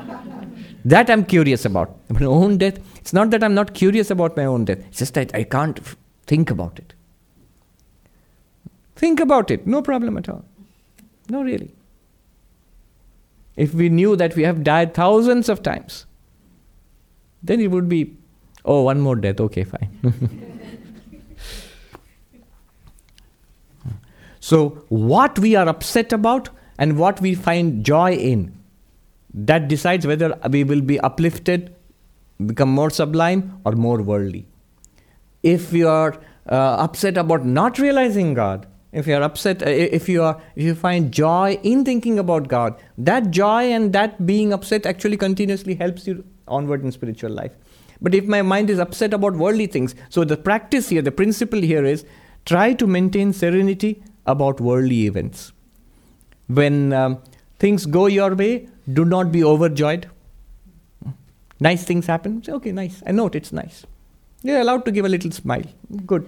[0.86, 1.94] that I'm curious about.
[2.08, 5.12] My own death, it's not that I'm not curious about my own death, it's just
[5.14, 6.94] that I can't f- think about it.
[8.96, 10.44] Think about it, no problem at all.
[11.28, 11.74] No, really.
[13.56, 16.06] If we knew that we have died thousands of times,
[17.42, 18.16] then it would be,
[18.64, 19.90] oh, one more death, okay, fine.
[24.48, 28.54] So, what we are upset about and what we find joy in,
[29.34, 31.74] that decides whether we will be uplifted,
[32.46, 34.46] become more sublime, or more worldly.
[35.42, 36.18] If we are
[36.50, 40.64] uh, upset about not realizing God, if you are upset, uh, if you are, if
[40.64, 45.74] you find joy in thinking about God, that joy and that being upset actually continuously
[45.74, 47.52] helps you onward in spiritual life.
[48.00, 51.60] But if my mind is upset about worldly things, so the practice here, the principle
[51.60, 52.04] here is
[52.44, 55.52] try to maintain serenity about worldly events.
[56.46, 57.18] When um,
[57.58, 60.08] things go your way, do not be overjoyed.
[61.60, 63.02] Nice things happen, say, okay, nice.
[63.04, 63.84] I note it's nice.
[64.42, 65.64] You're allowed to give a little smile.
[66.06, 66.26] Good.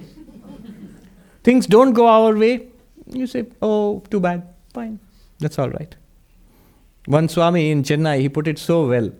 [1.43, 2.69] Things don't go our way,
[3.07, 4.47] you say, oh, too bad.
[4.73, 4.99] Fine.
[5.39, 5.95] That's all right.
[7.07, 9.11] One Swami in Chennai, he put it so well.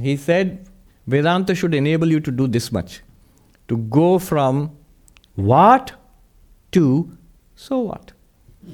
[0.00, 0.66] He said,
[1.06, 3.02] Vedanta should enable you to do this much
[3.68, 4.76] to go from
[5.34, 5.92] what
[6.72, 7.16] to
[7.54, 8.12] so what?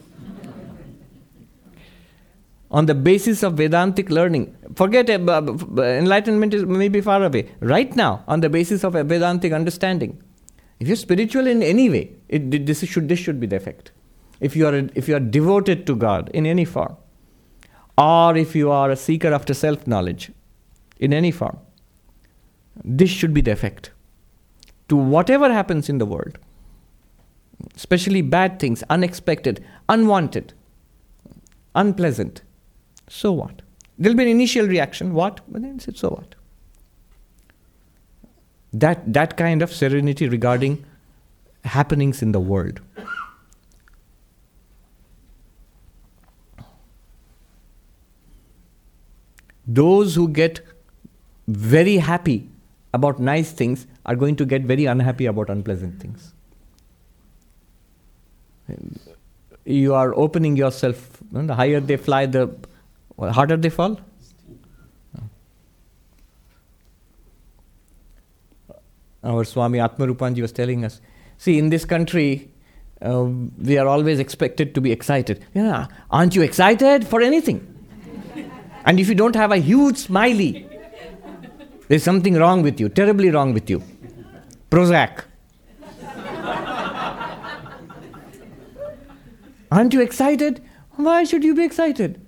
[2.71, 5.43] on the basis of Vedantic learning, forget uh,
[5.79, 7.51] enlightenment is maybe far away.
[7.61, 10.23] Right now, on the basis of a Vedantic understanding,
[10.79, 13.93] if you're spiritual in any way, it, this, should, this should be the effect.
[14.41, 16.97] If you, are, if you are devoted to God in any form,
[17.97, 20.31] or if you are a seeker after self knowledge
[20.99, 21.59] in any form,
[22.85, 23.91] this should be the effect
[24.89, 26.39] to whatever happens in the world
[27.75, 30.53] especially bad things, unexpected, unwanted,
[31.75, 32.43] unpleasant.
[33.09, 33.63] So what?
[33.99, 35.41] There'll be an initial reaction, what?
[35.49, 36.35] But then say, so what?
[38.73, 40.85] That, that kind of serenity regarding
[41.69, 42.81] happenings in the world.
[49.67, 50.61] Those who get
[51.47, 52.49] very happy
[52.95, 56.33] about nice things are going to get very unhappy about unpleasant things
[59.65, 61.23] you are opening yourself.
[61.31, 62.51] The higher they fly, the
[63.19, 64.01] harder they fall.
[69.23, 71.01] Our Swami Atmarupanji was telling us
[71.39, 72.51] see, in this country,
[73.01, 73.25] uh,
[73.59, 75.45] we are always expected to be excited.
[75.55, 77.75] Yeah, aren't you excited for anything?
[78.85, 80.69] And if you don't have a huge smiley,
[81.89, 83.83] there's something wrong with you, terribly wrong with you.
[84.71, 85.25] Prozac.
[89.71, 90.63] Aren't you excited?
[90.97, 92.25] Why should you be excited?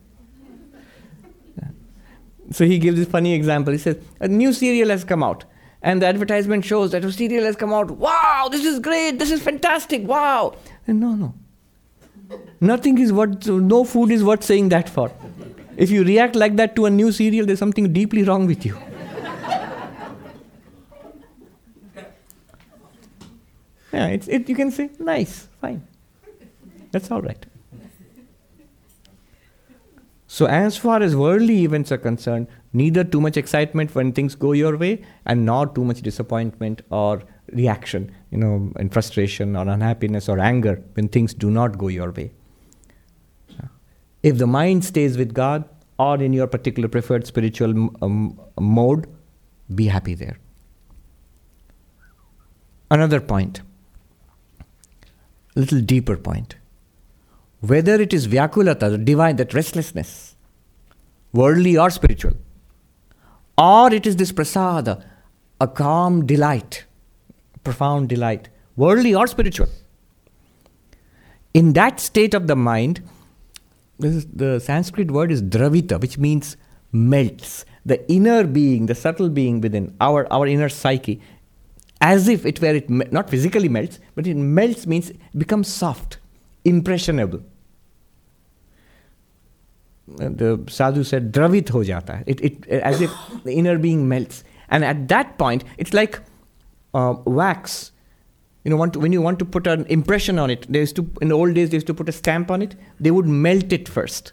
[2.53, 3.73] So he gives this funny example.
[3.73, 5.45] He says, A new cereal has come out,
[5.83, 7.91] and the advertisement shows that a cereal has come out.
[7.91, 10.55] Wow, this is great, this is fantastic, wow.
[10.87, 11.35] And no, no.
[12.61, 15.11] Nothing is what, no food is worth saying that for.
[15.77, 18.77] If you react like that to a new cereal, there's something deeply wrong with you.
[23.93, 25.87] yeah, it's, it, you can say, nice, fine.
[26.93, 27.47] That's all right.
[30.27, 34.53] So, as far as worldly events are concerned, neither too much excitement when things go
[34.53, 40.29] your way, and nor too much disappointment or reaction, you know, and frustration or unhappiness
[40.29, 42.33] or anger when things do not go your way.
[44.23, 45.65] If the mind stays with God
[45.99, 49.07] or in your particular preferred spiritual um, mode,
[49.75, 50.39] be happy there.
[52.91, 53.63] Another point,
[55.57, 56.57] a little deeper point
[57.61, 60.35] whether it is vyakulata, the divine, that restlessness,
[61.33, 62.33] worldly or spiritual,
[63.61, 65.05] or it is this prasada,
[65.61, 66.85] a calm delight,
[67.63, 69.69] profound delight, worldly or spiritual.
[71.53, 73.03] In that state of the mind,
[73.99, 76.57] is, the Sanskrit word is dravita, which means
[76.91, 77.67] melts.
[77.85, 81.21] The inner being, the subtle being within our, our inner psyche,
[82.01, 86.17] as if it were it not physically melts, but it melts means becomes soft,
[86.65, 87.43] impressionable
[90.17, 92.23] the sadhu said, dravit ho jata.
[92.27, 93.11] It, it, as if
[93.45, 94.45] the inner being melts.
[94.69, 96.21] And at that point, it's like
[96.95, 97.93] uh, wax.
[98.65, 100.97] You know, want to, when you want to put an impression on it, they used
[100.97, 102.77] to, in the old days, they used to put a stamp on it.
[102.99, 104.33] They would melt it first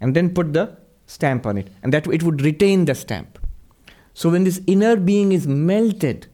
[0.00, 0.76] and then put the
[1.06, 1.68] stamp on it.
[1.82, 3.38] And that it would retain the stamp.
[4.14, 6.28] So when this inner being is melted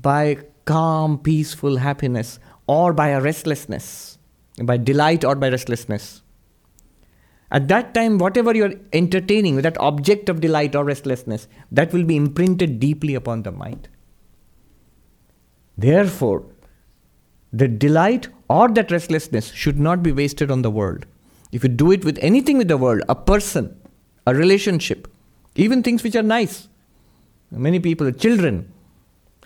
[0.00, 4.18] by calm, peaceful happiness or by a restlessness,
[4.62, 6.22] by delight or by restlessness,
[7.54, 12.02] at that time, whatever you're entertaining, with that object of delight or restlessness, that will
[12.02, 13.88] be imprinted deeply upon the mind.
[15.78, 16.44] Therefore,
[17.52, 21.06] the delight or that restlessness should not be wasted on the world.
[21.52, 23.80] If you do it with anything with the world, a person,
[24.26, 25.06] a relationship,
[25.54, 26.66] even things which are nice,
[27.52, 28.72] many people, children,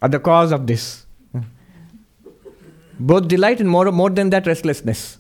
[0.01, 1.05] are the cause of this.
[2.99, 5.19] Both delight and more, more than that, restlessness.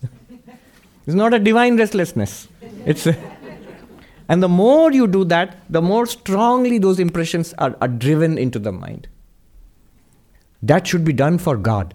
[1.06, 2.48] it's not a divine restlessness.
[2.84, 3.16] It's a,
[4.28, 8.58] and the more you do that, the more strongly those impressions are, are driven into
[8.58, 9.08] the mind.
[10.62, 11.94] That should be done for God.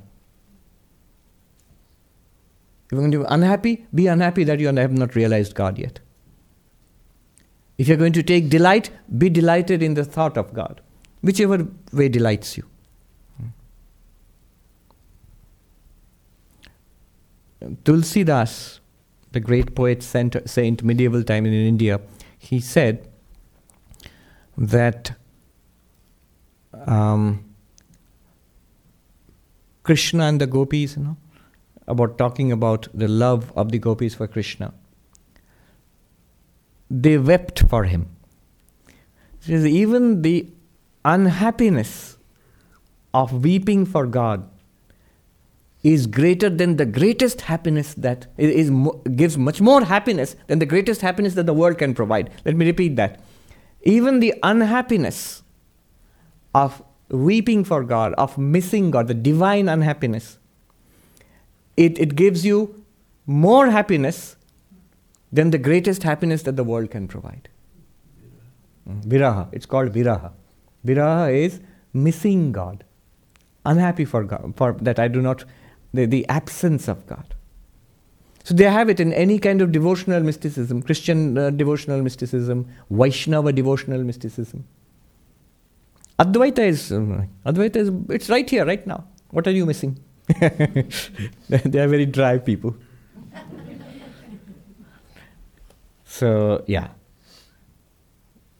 [2.86, 6.00] If you're going to be unhappy, be unhappy that you have not realized God yet.
[7.78, 10.82] If you're going to take delight, be delighted in the thought of God,
[11.22, 12.66] whichever way delights you.
[17.84, 18.80] Tulsi Das
[19.34, 22.00] the great poet saint, saint medieval time in India,
[22.38, 23.08] he said
[24.58, 25.14] that
[26.86, 27.44] um,
[29.84, 31.18] Krishna and the gopis, you know,
[31.88, 34.74] about talking about the love of the gopis for Krishna.
[36.90, 38.16] They wept for him.
[39.40, 40.50] Says even the
[41.04, 42.18] unhappiness
[43.14, 44.50] of weeping for God
[45.84, 48.72] is greater than the greatest happiness that is,
[49.16, 52.32] gives much more happiness than the greatest happiness that the world can provide.
[52.46, 53.22] Let me repeat that.
[53.82, 55.44] Even the unhappiness
[56.56, 60.38] of weeping for God, of missing God, the divine unhappiness,
[61.76, 62.86] it, it gives you
[63.26, 64.38] more happiness
[65.34, 67.50] than the greatest happiness that the world can provide.
[68.86, 69.50] Hmm, viraha.
[69.52, 70.32] It's called viraha.
[70.86, 71.60] Viraha is
[71.92, 72.86] missing God.
[73.66, 75.46] Unhappy for God, for that I do not
[75.94, 77.36] the, the absence of God.
[78.44, 83.54] So they have it in any kind of devotional mysticism, Christian uh, devotional mysticism, Vaishnava
[83.54, 84.66] devotional mysticism.
[86.20, 89.06] Advaita is, um, Advaita is, it's right here, right now.
[89.32, 89.98] What are you missing?
[90.40, 92.76] they are very dry people.
[96.06, 96.90] so, yeah.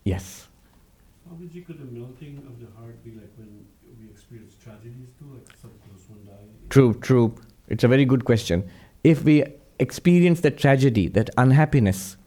[0.04, 0.48] Yes.
[1.92, 3.66] Melting of the heart be like when
[4.00, 6.63] we experience tragedies too, like some close one die?
[6.74, 7.36] True, true.
[7.68, 8.68] It's a very good question.
[9.04, 9.44] If we
[9.78, 12.18] experience that tragedy, that unhappiness,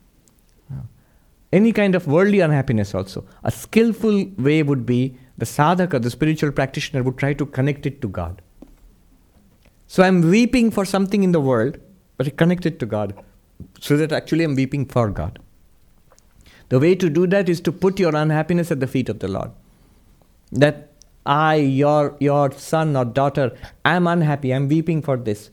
[1.53, 6.53] any kind of worldly unhappiness also, a skillful way would be the sadhaka, the spiritual
[6.53, 8.41] practitioner, would try to connect it to God.
[9.89, 11.79] So I'm weeping for something in the world,
[12.17, 13.21] but connect it to God,
[13.81, 15.41] so that actually I'm weeping for God.
[16.69, 19.27] The way to do that is to put your unhappiness at the feet of the
[19.27, 19.51] Lord.
[20.53, 20.93] That
[21.27, 25.51] I, your, your son or daughter, I'm unhappy, I'm weeping for this.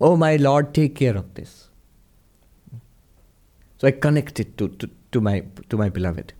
[0.00, 1.68] Oh, my Lord, take care of this.
[3.78, 6.32] So I connect it to, to, to, my, to my beloved.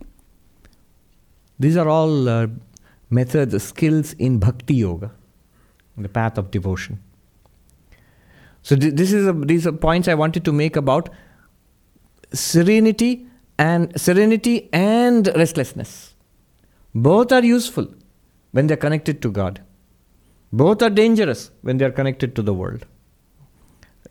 [1.59, 2.47] These are all uh,
[3.09, 5.11] methods, skills in bhakti yoga,
[5.97, 6.99] the path of devotion.
[8.63, 11.09] So th- this is a, these are points I wanted to make about
[12.33, 16.15] serenity and serenity and restlessness.
[16.93, 17.93] Both are useful
[18.51, 19.61] when they are connected to God.
[20.53, 22.85] Both are dangerous when they are connected to the world.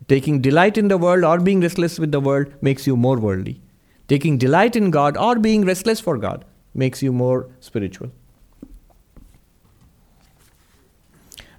[0.08, 3.60] Taking delight in the world or being restless with the world makes you more worldly.
[4.08, 8.10] Taking delight in God or being restless for God makes you more spiritual.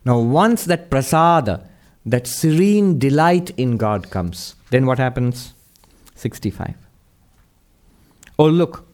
[0.04, 1.68] Now, once that prasada,
[2.06, 5.54] that serene delight in God comes, then what happens?
[6.16, 6.76] 65.
[8.40, 8.88] Oh, look,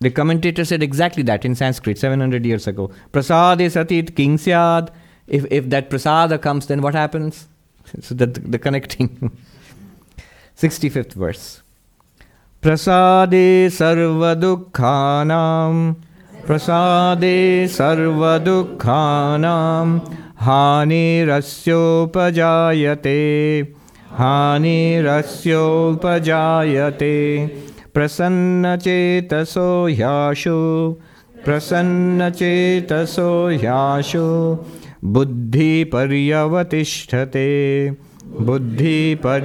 [0.00, 2.90] the commentator said exactly that in Sanskrit 700 years ago.
[3.12, 4.90] Prasade satit king syad.
[5.26, 7.48] If, if that prasada comes, then what happens?
[8.00, 9.36] So that the connecting.
[10.56, 11.62] 65th verse.
[12.62, 15.96] Prasade sarva dukkhanam
[16.46, 17.36] प्रसादे
[17.74, 19.86] सर्वदुःखानां
[20.44, 23.20] हानिरस्योपजायते
[24.18, 27.14] हानिरस्योपजायते
[27.98, 30.56] प्रसन्नचेतसो ह्याशु
[31.44, 33.28] प्रसन्नचेतसो
[33.62, 34.24] ह्याशु
[35.14, 36.28] बुद्धिपर्यवतिष्ठते
[38.48, 39.38] बुद्धिपर्यवतिष्ठते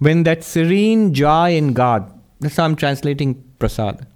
[0.00, 4.06] When that serene joy in God, that's how I'm translating prasad.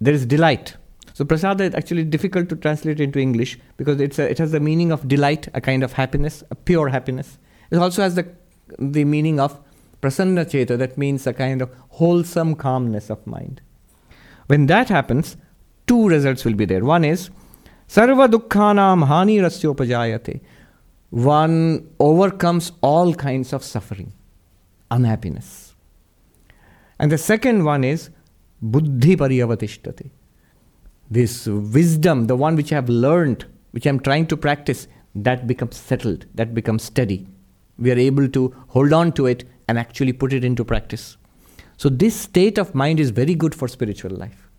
[0.00, 0.76] There is delight.
[1.14, 4.60] So prasad is actually difficult to translate into English because it's a, it has the
[4.60, 7.38] meaning of delight, a kind of happiness, a pure happiness.
[7.70, 8.26] It also has the,
[8.78, 9.58] the meaning of
[10.05, 13.61] prasanna cheta, that means a kind of wholesome calmness of mind.
[14.47, 15.37] When that happens,
[15.87, 16.85] two results will be there.
[16.85, 17.29] One is
[17.87, 20.41] sarva dukkhanam hani rasyopajayate.
[21.09, 24.11] One overcomes all kinds of suffering,
[24.91, 25.75] unhappiness.
[26.99, 28.09] And the second one is
[28.61, 30.09] buddhi paryavatishtate.
[31.09, 35.47] This wisdom, the one which I have learned, which I am trying to practice, that
[35.47, 37.27] becomes settled, that becomes steady.
[37.77, 41.17] We are able to hold on to it and actually put it into practice.
[41.77, 44.49] So, this state of mind is very good for spiritual life.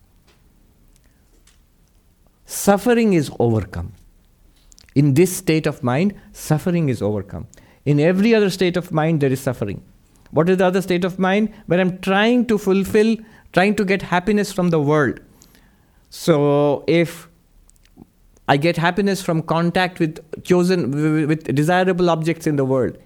[2.45, 3.93] Suffering is overcome.
[4.95, 7.47] In this state of mind, suffering is overcome.
[7.85, 9.83] In every other state of mind, there is suffering.
[10.31, 11.53] What is the other state of mind?
[11.67, 13.17] Where I'm trying to fulfill,
[13.53, 15.19] trying to get happiness from the world.
[16.09, 17.27] So if
[18.47, 22.97] I get happiness from contact with chosen, with desirable objects in the world,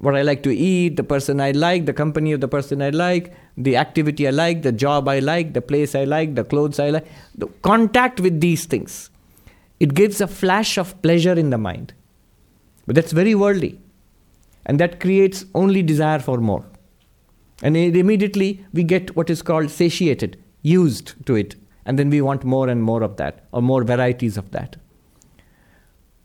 [0.00, 2.88] what I like to eat, the person I like, the company of the person I
[2.88, 6.80] like, the activity I like, the job I like, the place I like, the clothes
[6.80, 9.10] I like, the contact with these things.
[9.78, 11.92] It gives a flash of pleasure in the mind.
[12.86, 13.78] But that's very worldly.
[14.64, 16.64] And that creates only desire for more.
[17.62, 21.56] And immediately we get what is called satiated, used to it.
[21.84, 24.76] And then we want more and more of that, or more varieties of that.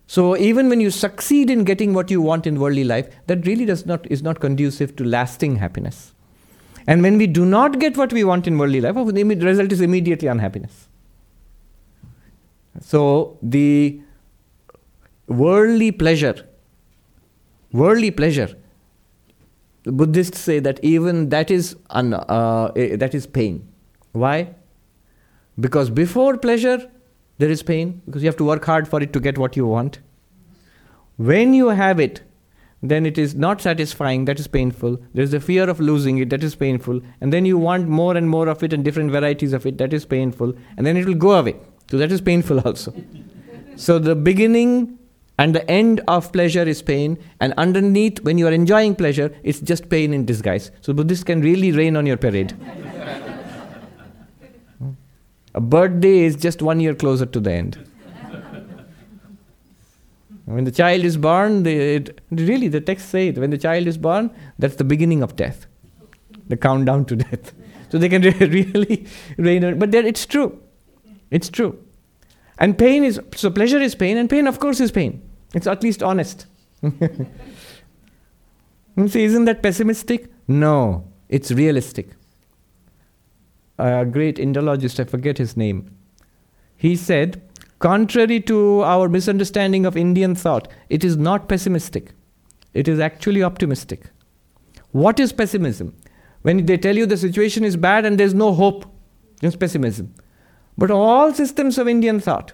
[0.08, 3.66] So even when you succeed in getting what you want in worldly life, that really
[3.66, 6.14] does not is not conducive to lasting happiness.
[6.88, 9.82] And when we do not get what we want in worldly life, the result is
[9.82, 10.88] immediately unhappiness.
[12.82, 14.00] So the
[15.28, 16.48] worldly pleasure,
[17.72, 18.56] worldly pleasure,
[19.84, 23.68] the Buddhists say that even that is un, uh, that is pain.
[24.12, 24.54] Why?
[25.60, 26.92] Because before pleasure,
[27.38, 29.66] there is pain because you have to work hard for it to get what you
[29.66, 30.00] want.
[31.18, 32.22] When you have it,
[32.82, 34.98] then it is not satisfying, that is painful.
[35.14, 37.02] There's the fear of losing it, that is painful.
[37.22, 39.94] And then you want more and more of it and different varieties of it, that
[39.94, 40.54] is painful.
[40.78, 41.56] And then it will go away.
[41.90, 42.94] So that is painful also.
[43.76, 45.00] so the beginning
[45.38, 49.60] and the end of pleasure is pain, and underneath, when you are enjoying pleasure, it's
[49.60, 50.72] just pain in disguise.
[50.80, 52.56] So Buddhists can really rain on your parade.
[55.56, 57.78] A birthday is just one year closer to the end.
[60.44, 64.32] when the child is born, it, really the text says when the child is born,
[64.60, 65.66] that's the beginning of death,
[66.50, 67.54] the countdown to death.
[67.88, 70.62] So they can really rain on, but there it's true,
[71.32, 71.82] it's true.
[72.60, 75.22] And pain is so pleasure is pain, and pain of course is pain.
[75.54, 76.48] It's at least honest.
[78.96, 80.32] Hmm, see, isn't that pessimistic?
[80.48, 82.12] No, it's realistic
[83.78, 85.96] a great Indologist, I forget his name,
[86.78, 87.42] he said,
[87.80, 92.14] contrary to our misunderstanding of Indian thought, it is not pessimistic.
[92.74, 94.10] It is actually optimistic.
[94.92, 95.96] What is pessimism?
[96.42, 98.86] When they tell you the situation is bad and there's no hope,
[99.42, 100.14] just pessimism.
[100.78, 102.54] But all systems of Indian thought,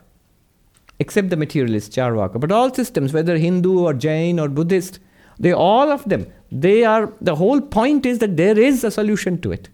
[1.00, 5.00] except the materialist Charvaka, but all systems, whether Hindu or Jain or Buddhist,
[5.40, 9.42] they all of them, they are the whole point is that there is a solution
[9.42, 9.70] to it.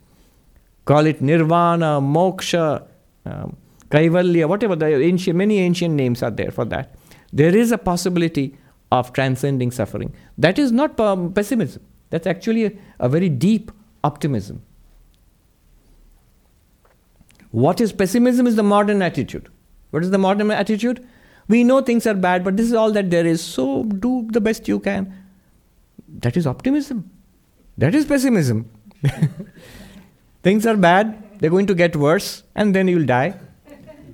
[0.88, 2.88] Call it nirvana, moksha,
[3.26, 3.58] um,
[3.90, 6.96] kaivalya, whatever the ancient, many ancient names are there for that.
[7.34, 8.58] There is a possibility
[8.90, 10.14] of transcending suffering.
[10.38, 10.96] That is not
[11.36, 11.84] pessimism.
[12.10, 13.70] That's actually a, a very deep
[14.06, 14.62] optimism.
[17.52, 19.50] What is pessimism is the modern attitude.
[19.92, 21.06] What is the modern attitude?
[21.50, 24.40] We know things are bad, but this is all that there is, so do the
[24.40, 25.14] best you can.
[26.20, 27.10] That is optimism.
[27.78, 28.70] That is pessimism.
[30.44, 33.40] things are bad, they're going to get worse, and then you'll die.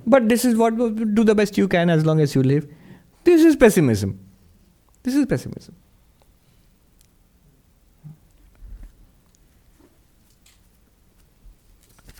[0.06, 2.68] But this is what do the best you can as long as you live.
[3.24, 4.18] This is pessimism.
[5.02, 5.74] This is pessimism.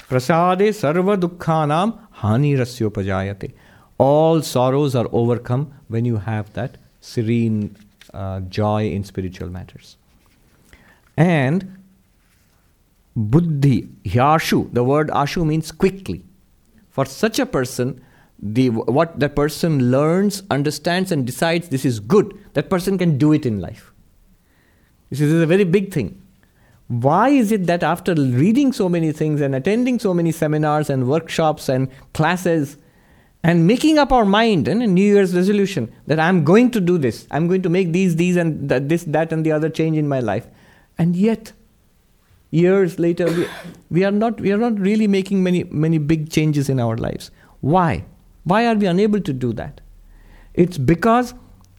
[0.08, 3.52] Prasade sarva dukkhanam hani rasyopajayate.
[3.98, 7.76] All sorrows are overcome when you have that serene
[8.12, 9.96] uh, joy in spiritual matters.
[11.16, 11.73] And
[13.16, 16.24] buddhi, yashu, the word ashu means quickly.
[16.88, 18.02] For such a person,
[18.40, 23.32] the what that person learns, understands, and decides this is good, that person can do
[23.32, 23.92] it in life.
[25.10, 26.20] This is a very big thing.
[26.88, 31.08] Why is it that after reading so many things and attending so many seminars and
[31.08, 32.76] workshops and classes
[33.42, 36.98] and making up our mind and a New Year's resolution that I'm going to do
[36.98, 39.96] this, I'm going to make these, these, and that, this, that, and the other change
[39.96, 40.46] in my life,
[40.98, 41.52] and yet
[42.54, 43.46] years later we,
[43.90, 47.30] we are not we are not really making many many big changes in our lives.
[47.60, 48.04] Why?
[48.44, 49.80] Why are we unable to do that?
[50.54, 51.34] It's because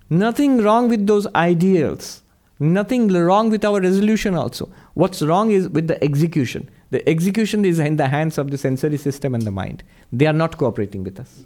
[0.09, 2.21] nothing wrong with those ideals.
[2.59, 4.69] Nothing wrong with our resolution also.
[4.93, 6.69] What's wrong is with the execution.
[6.91, 9.83] The execution is in the hands of the sensory system and the mind.
[10.11, 11.45] They are not cooperating with us.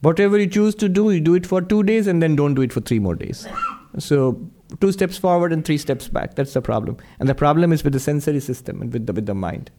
[0.00, 2.62] Whatever you choose to do, you do it for two days and then don't do
[2.62, 3.46] it for three more days.
[3.98, 4.40] So,
[4.80, 6.34] two steps forward and three steps back.
[6.34, 6.96] That's the problem.
[7.18, 9.70] And the problem is with the sensory system and with the, with the mind.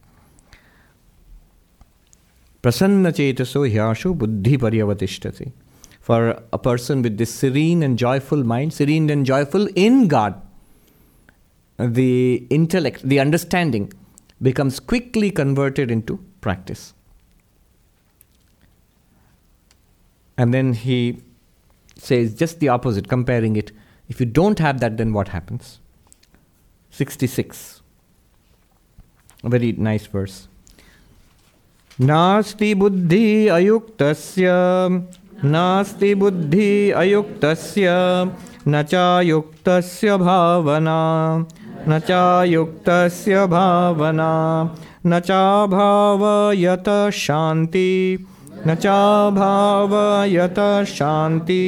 [2.62, 5.52] Prasanna chetaso hyashu buddhi paryavatishthati.
[6.00, 10.40] For a person with this serene and joyful mind, serene and joyful in God,
[11.78, 13.92] the intellect, the understanding
[14.40, 16.94] becomes quickly converted into practice.
[20.36, 21.22] And then he
[21.96, 23.72] says just the opposite, comparing it.
[24.07, 25.79] If you don't have that, then what happens?
[26.91, 27.81] 66.
[29.43, 30.47] A very nice verse.
[32.01, 34.51] नास्ति बुद्धि अयुक्तस्य
[35.43, 37.87] नास्ति बुद्धि अयुक्तस्य
[38.67, 40.99] न चायुक्तस्य भावना
[41.87, 44.29] न चायुक्तस्य भावना
[45.05, 47.91] न चाभावयत शान्ति
[48.67, 51.65] न चाभावयत शान्ति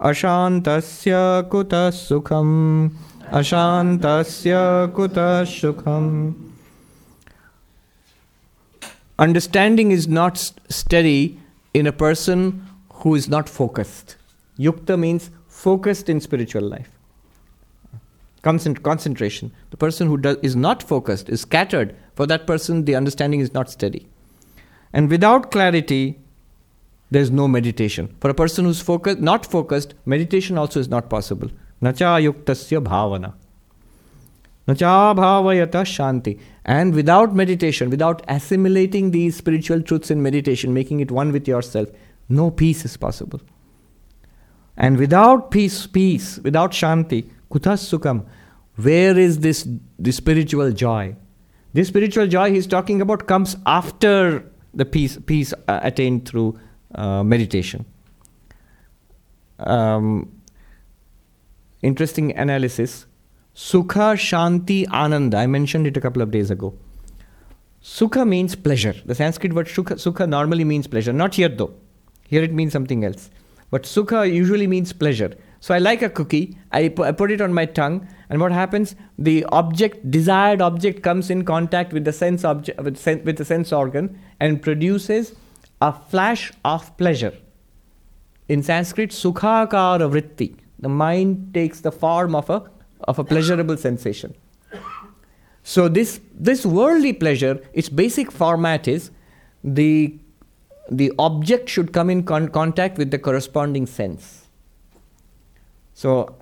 [0.00, 1.12] अशान्तस्य
[1.50, 2.90] कुतः सुखम्
[3.32, 4.52] अशान्तस्य
[4.96, 6.34] कुतः सुखम्
[9.18, 10.36] Understanding is not
[10.68, 11.40] steady
[11.72, 14.16] in a person who is not focused.
[14.58, 16.90] Yukta means focused in spiritual life.
[18.42, 19.52] Concent- concentration.
[19.70, 23.54] The person who does, is not focused, is scattered, for that person the understanding is
[23.54, 24.06] not steady.
[24.92, 26.18] And without clarity,
[27.11, 28.15] there is no meditation.
[28.21, 31.49] For a person who's focused, not focused, meditation also is not possible.
[31.81, 33.33] Nacha yuktasya bhavana.
[34.67, 36.39] Nachabhavayata shanti.
[36.63, 41.89] And without meditation, without assimilating these spiritual truths in meditation, making it one with yourself,
[42.29, 43.41] no peace is possible.
[44.77, 48.25] And without peace, peace, without shanti, kutas sukham,
[48.77, 49.67] where is this,
[49.99, 51.15] this spiritual joy?
[51.73, 56.57] This spiritual joy he's talking about comes after the peace, peace uh, attained through
[56.95, 57.85] uh, meditation.
[59.59, 60.41] Um,
[61.81, 63.05] interesting analysis
[63.53, 65.37] Sukha, Shanti, Ananda.
[65.37, 66.73] I mentioned it a couple of days ago.
[67.83, 68.95] Sukha means pleasure.
[69.05, 71.11] The Sanskrit word sukha, sukha normally means pleasure.
[71.11, 71.73] Not here though.
[72.27, 73.29] Here it means something else.
[73.71, 75.35] But sukha usually means pleasure.
[75.59, 78.51] So I like a cookie, I, pu- I put it on my tongue, and what
[78.51, 78.95] happens?
[79.19, 83.71] The object, desired object, comes in contact with the sense with, sen- with the sense
[83.71, 85.35] organ, and produces
[85.81, 87.33] a flash of pleasure.
[88.47, 90.55] In Sanskrit, sukhakara vritti.
[90.79, 92.63] The mind takes the form of a
[93.05, 94.35] of a pleasurable sensation.
[95.63, 99.11] So this this worldly pleasure, its basic format is
[99.63, 100.17] the
[100.89, 104.47] the object should come in con- contact with the corresponding sense.
[105.93, 106.35] So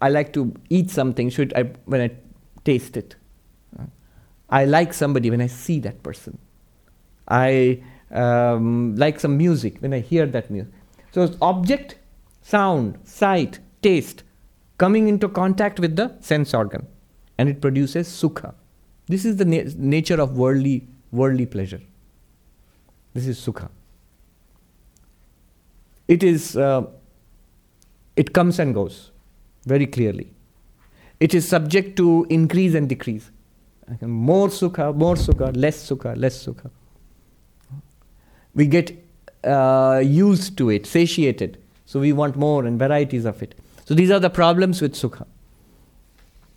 [0.00, 2.10] I like to eat something should I when I
[2.64, 3.16] taste it.
[4.48, 6.38] I like somebody when I see that person.
[7.28, 7.82] I
[8.12, 10.72] um, like some music when I hear that music.
[11.12, 11.96] So, it's object,
[12.42, 14.22] sound, sight, taste
[14.78, 16.86] coming into contact with the sense organ
[17.38, 18.54] and it produces sukha.
[19.06, 21.80] This is the na- nature of worldly, worldly pleasure.
[23.14, 23.68] This is sukha.
[26.08, 26.86] It is, uh,
[28.16, 29.10] it comes and goes
[29.66, 30.32] very clearly.
[31.20, 33.30] It is subject to increase and decrease.
[34.00, 36.70] More sukha, more sukha, less sukha, less sukha.
[38.54, 38.92] We get
[39.44, 41.58] uh, used to it, satiated.
[41.86, 43.54] So we want more and varieties of it.
[43.84, 45.26] So these are the problems with sukha.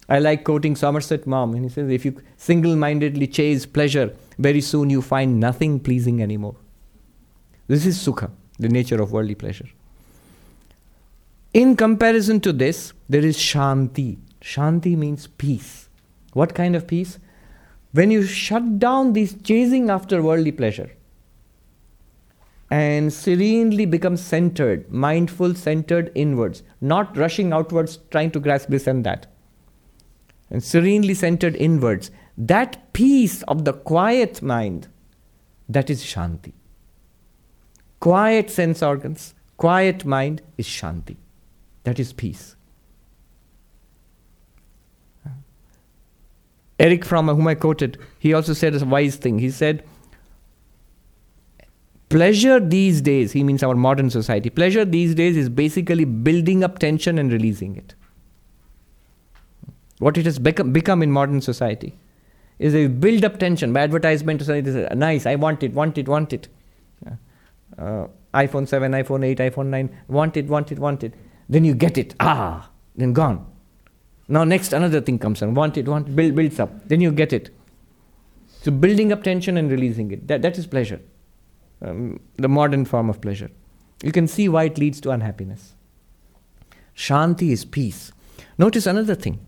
[0.07, 4.61] I like quoting Somerset Maugham, and he says, if you single mindedly chase pleasure, very
[4.61, 6.55] soon you find nothing pleasing anymore.
[7.67, 8.29] This is sukha,
[8.59, 9.67] the nature of worldly pleasure.
[11.53, 14.19] In comparison to this, there is shanti.
[14.41, 15.89] Shanti means peace.
[16.33, 17.17] What kind of peace?
[17.93, 20.91] When you shut down this chasing after worldly pleasure
[22.75, 29.05] and serenely become centered, mindful, centered inwards, not rushing outwards trying to grasp this and
[29.05, 29.27] that
[30.49, 34.87] and serenely centered inwards, that peace of the quiet mind,
[35.67, 36.53] that is Shanti.
[37.99, 41.17] Quiet sense organs, quiet mind is Shanti.
[41.83, 42.55] That is peace.
[46.77, 49.39] Erich Fromm, whom I quoted, he also said a wise thing.
[49.39, 49.83] He said,
[52.15, 56.79] Pleasure these days, he means our modern society, pleasure these days is basically building up
[56.79, 57.93] tension and releasing it.
[59.99, 61.97] What it has become, become in modern society
[62.57, 63.73] is a build up tension.
[63.73, 66.47] By advertisement to say is nice i want it want it want it.
[67.05, 71.13] Uh, iphone 7 iphone 8 iphone 9 want it want it want it.
[71.49, 73.45] Then you get it ah then gone.
[74.29, 77.11] Now next another thing comes on want it want it, build, builds up then you
[77.11, 77.49] get it.
[78.61, 81.01] So building up tension and releasing it that, that is pleasure
[81.85, 83.49] um, the modern form of pleasure
[84.03, 85.73] you can see why it leads to unhappiness
[87.07, 88.11] shanti is peace
[88.57, 89.39] notice another thing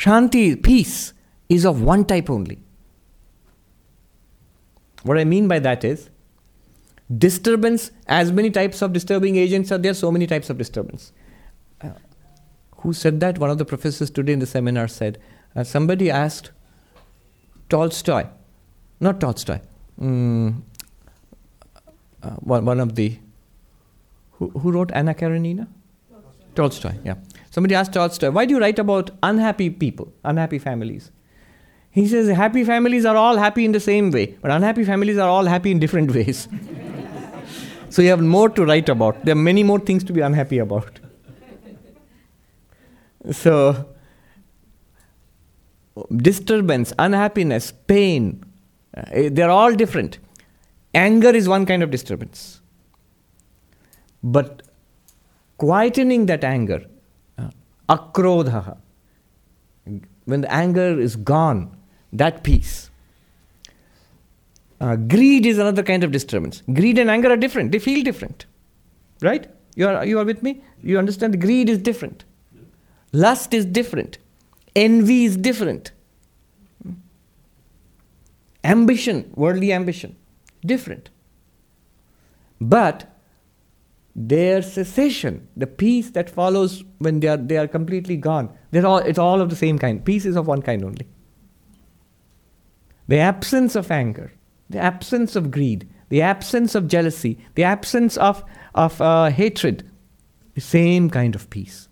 [0.00, 1.12] Shanti, peace,
[1.50, 2.58] is of one type only.
[5.02, 6.08] What I mean by that is,
[7.18, 11.12] disturbance, as many types of disturbing agents are there, so many types of disturbance.
[11.82, 11.90] Uh,
[12.78, 13.38] who said that?
[13.38, 15.18] One of the professors today in the seminar said,
[15.54, 16.50] uh, somebody asked
[17.68, 18.26] Tolstoy,
[19.00, 19.60] not Tolstoy,
[20.00, 20.64] um,
[22.22, 23.18] uh, one, one of the,
[24.32, 25.68] who, who wrote Anna Karenina?
[26.54, 26.90] Tolstoy.
[26.90, 27.14] Tolstoy, yeah.
[27.50, 31.10] Somebody asked Tolstoy, why do you write about unhappy people, unhappy families?
[31.90, 35.28] He says, happy families are all happy in the same way, but unhappy families are
[35.28, 36.48] all happy in different ways.
[37.88, 39.24] so you have more to write about.
[39.24, 41.00] There are many more things to be unhappy about.
[43.32, 43.88] so,
[46.16, 48.44] disturbance, unhappiness, pain,
[48.96, 50.18] uh, they're all different.
[50.94, 52.60] Anger is one kind of disturbance.
[54.22, 54.62] But
[55.58, 56.84] quietening that anger
[57.90, 58.76] akrodha.
[60.24, 61.76] When the anger is gone,
[62.12, 62.90] that peace.
[64.80, 66.62] Uh, greed is another kind of disturbance.
[66.72, 68.46] Greed and anger are different, they feel different.
[69.20, 69.50] Right?
[69.74, 70.62] You are, you are with me?
[70.82, 71.40] You understand?
[71.40, 72.24] Greed is different.
[73.12, 74.18] Lust is different.
[74.74, 75.90] Envy is different.
[78.62, 80.16] Ambition, worldly ambition,
[80.64, 81.10] different.
[82.60, 83.10] But
[84.14, 88.98] their cessation, the peace that follows when they are, they are completely gone, they're all,
[88.98, 90.04] it's all of the same kind.
[90.04, 91.06] Peace is of one kind only.
[93.08, 94.32] The absence of anger,
[94.68, 98.44] the absence of greed, the absence of jealousy, the absence of,
[98.74, 99.88] of uh, hatred,
[100.54, 101.88] the same kind of peace.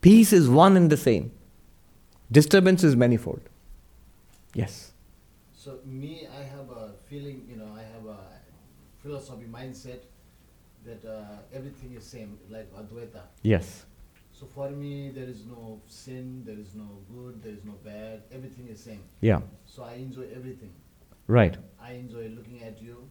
[0.00, 1.32] Peace is one and the same.
[2.30, 3.48] Disturbance is manifold.
[4.54, 4.92] Yes.
[5.54, 8.18] So me, I have a feeling, you know, I have a
[9.06, 10.00] philosophy mindset
[10.84, 13.22] that uh, everything is same, like Advaita.
[13.42, 13.86] Yes.
[14.32, 18.22] So for me, there is no sin, there is no good, there is no bad.
[18.32, 19.02] Everything is same.
[19.20, 19.40] Yeah.
[19.64, 20.72] So I enjoy everything.
[21.26, 21.56] Right.
[21.80, 23.08] I enjoy looking at you.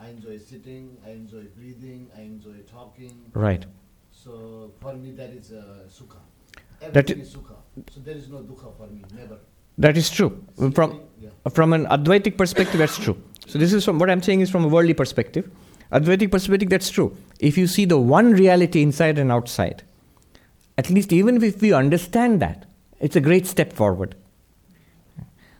[0.00, 0.96] I enjoy sitting.
[1.06, 2.10] I enjoy breathing.
[2.16, 3.30] I enjoy talking.
[3.32, 3.64] Right.
[4.10, 6.20] So for me, that is uh, sukha.
[6.82, 7.56] Everything is sukha.
[7.90, 9.38] So there is no dukha for me, never.
[9.78, 10.44] That is true.
[10.74, 11.30] From yeah.
[11.52, 13.16] from an Advaitic perspective, that's true.
[13.46, 15.50] So this is from what I'm saying is from a worldly perspective.
[15.92, 17.16] Advaitic perspective, that's true.
[17.38, 19.82] If you see the one reality inside and outside,
[20.78, 22.66] at least even if we understand that,
[23.00, 24.16] it's a great step forward.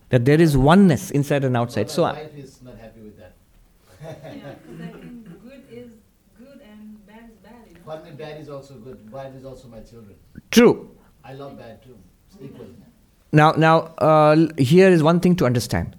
[0.08, 1.84] That there is oneness inside and outside.
[1.84, 3.34] But So, my I- wife is not happy with that.
[4.02, 5.90] Yeah, because I think good is
[6.38, 8.16] good and bad is bad, you know.
[8.16, 9.10] Bad is also good.
[9.12, 10.14] Bad is also my children.
[10.50, 10.90] true.
[11.24, 11.98] I love bad too.
[12.30, 12.66] It's equal.
[13.36, 15.96] Now, now uh, here is one thing to understand.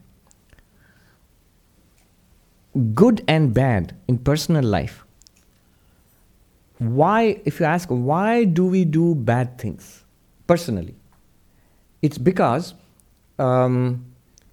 [2.93, 5.03] Good and bad in personal life.
[6.79, 10.03] Why, if you ask, why do we do bad things
[10.45, 10.95] personally?
[12.01, 12.75] It's because,
[13.39, 14.05] um,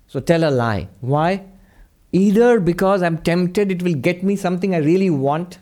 [0.06, 0.88] so tell a lie.
[1.00, 1.44] Why?
[2.12, 5.58] Either because I'm tempted, it will get me something I really want,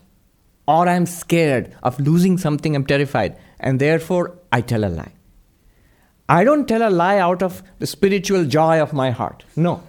[0.68, 5.12] or I'm scared of losing something, I'm terrified, and therefore I tell a lie.
[6.28, 9.44] I don't tell a lie out of the spiritual joy of my heart.
[9.56, 9.82] No.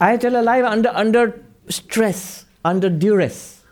[0.00, 3.62] I tell a lie under, under stress, under duress.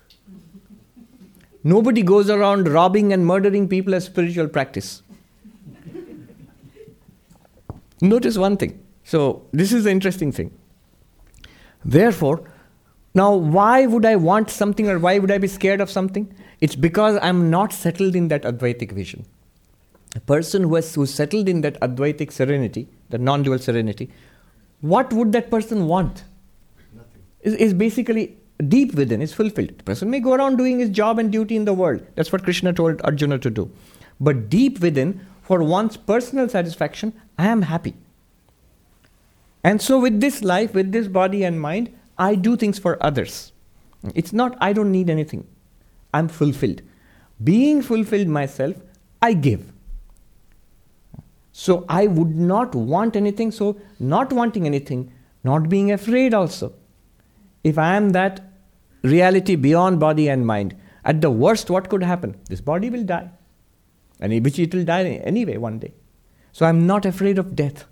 [1.65, 5.03] Nobody goes around robbing and murdering people as spiritual practice.
[8.01, 8.85] Notice one thing.
[9.05, 10.53] So, this is the interesting thing.
[11.85, 12.45] Therefore,
[13.15, 16.33] now why would I want something or why would I be scared of something?
[16.61, 19.27] It's because I'm not settled in that Advaitic vision.
[20.17, 24.11] A person who has who's settled in that Advaitic serenity, the non dual serenity,
[24.81, 26.25] what would that person want?
[26.95, 27.23] Nothing.
[27.43, 28.37] Is, is basically
[28.67, 29.77] deep within, is fulfilled.
[29.79, 32.05] The person may go around doing his job and duty in the world.
[32.15, 33.71] That's what Krishna told Arjuna to do.
[34.21, 37.95] But deep within, for one's personal satisfaction, I am happy.
[39.63, 43.53] And so, with this life, with this body and mind, I do things for others.
[44.15, 45.47] It's not I don't need anything.
[46.15, 46.83] I'm fulfilled.
[47.43, 48.77] Being fulfilled myself,
[49.21, 49.73] I give.
[51.61, 53.51] So I would not want anything.
[53.51, 56.73] So, not wanting anything, not being afraid also.
[57.65, 58.41] If I am that
[59.03, 62.37] reality beyond body and mind, at the worst, what could happen?
[62.49, 63.31] This body will die.
[64.21, 65.03] And which it will die
[65.33, 65.95] anyway one day.
[66.53, 67.87] So I'm not afraid of death.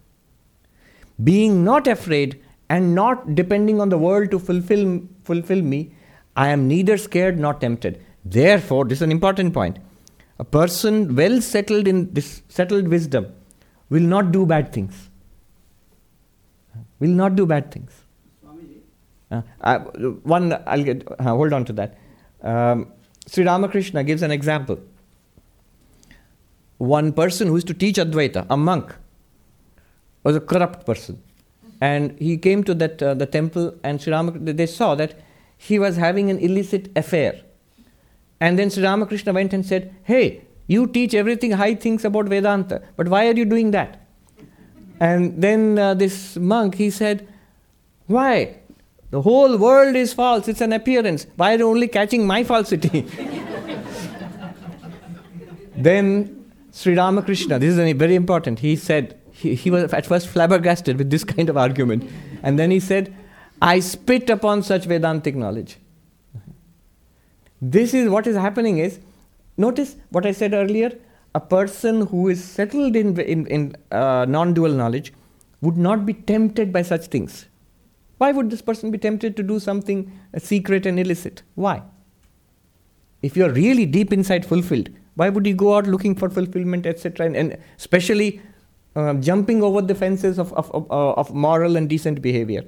[1.25, 5.93] Being not afraid and not depending on the world to fulfill, fulfill me,
[6.37, 8.01] I am neither scared nor tempted.
[8.25, 9.81] Therefore, this is an important point.
[10.39, 13.27] A person well settled in this settled wisdom
[13.91, 15.11] will not do bad things.
[16.99, 17.93] Will not do bad things.
[19.31, 21.99] Uh, I- one, I'll get, uh, hold on to that.
[22.43, 22.93] Um,
[23.27, 24.79] Sri Ramakrishna gives an example.
[26.79, 28.95] One person who used to teach Advaita, a monk,
[30.23, 31.23] was a corrupt person.
[31.81, 35.19] And he came to that, uh, the temple, and Sri Ramakrishna, they saw that
[35.57, 37.41] he was having an illicit affair.
[38.41, 42.83] And then Sri Ramakrishna went and said, Hey, you teach everything high things about Vedanta,
[42.97, 44.01] but why are you doing that?
[44.99, 47.29] And then uh, this monk, he said,
[48.07, 48.59] Why?
[49.11, 51.27] The whole world is false, it's an appearance.
[51.37, 53.03] Why are you only catching my falsity?
[55.77, 60.99] then Sri Ramakrishna, this is very important, he said, he, he was at first flabbergasted
[60.99, 62.11] with this kind of argument.
[62.43, 63.15] And then he said,
[63.63, 65.79] I spit upon such Vedantic knowledge.
[67.61, 68.99] This is what is happening is,
[69.57, 70.93] notice what I said earlier,
[71.35, 75.13] a person who is settled in, in, in uh, non dual knowledge
[75.61, 77.47] would not be tempted by such things.
[78.19, 81.43] Why would this person be tempted to do something uh, secret and illicit?
[81.55, 81.83] Why?
[83.23, 87.27] If you're really deep inside fulfilled, why would you go out looking for fulfillment, etc.,
[87.27, 88.41] and, and especially
[88.95, 92.65] uh, jumping over the fences of, of, of, uh, of moral and decent behavior?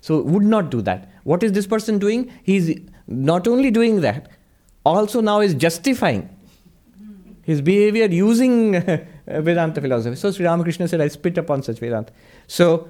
[0.00, 1.10] So, would not do that.
[1.24, 2.32] What is this person doing?
[2.42, 4.30] He's not only doing that,
[4.84, 6.28] also now is justifying
[7.42, 8.72] his behavior using
[9.26, 10.16] Vedanta philosophy.
[10.16, 12.12] So, Sri Ramakrishna said, I spit upon such Vedanta.
[12.46, 12.88] So,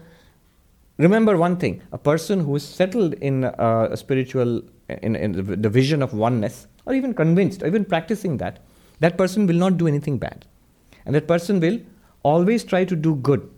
[0.99, 5.43] remember one thing a person who is settled in uh, a spiritual in, in the,
[5.57, 8.59] the vision of oneness or even convinced or even practicing that
[9.01, 10.45] that person will not do anything bad
[11.07, 11.78] and that person will
[12.22, 13.49] always try to do good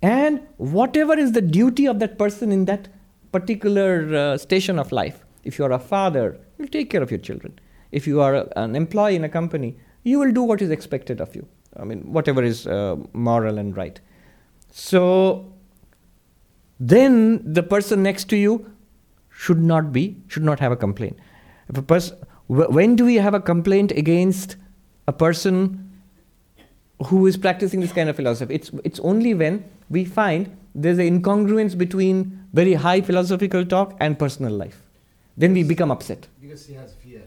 [0.00, 2.88] and whatever is the duty of that person in that
[3.30, 7.18] particular uh, station of life if you are a father you'll take care of your
[7.20, 7.58] children.
[7.90, 11.20] If you are a, an employee in a company you will do what is expected
[11.20, 11.46] of you.
[11.76, 14.00] I mean whatever is uh, moral and right.
[14.70, 15.52] So
[16.80, 18.72] then the person next to you
[19.30, 21.18] should not be should not have a complaint.
[21.68, 24.56] If a person when do we have a complaint against
[25.08, 25.90] a person
[27.06, 28.54] who is practicing this kind of philosophy?
[28.54, 34.18] It's it's only when we find there's an incongruence between very high philosophical talk and
[34.18, 34.81] personal life
[35.36, 37.22] then we become upset Because he has fear.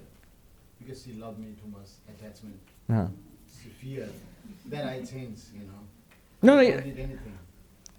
[0.80, 2.60] Because he loved me too much, attachment.
[2.90, 3.08] Uh-huh.
[3.48, 4.08] It's fear.
[4.66, 5.82] Then I change, you know.
[6.44, 7.38] No, no, I y- don't did anything.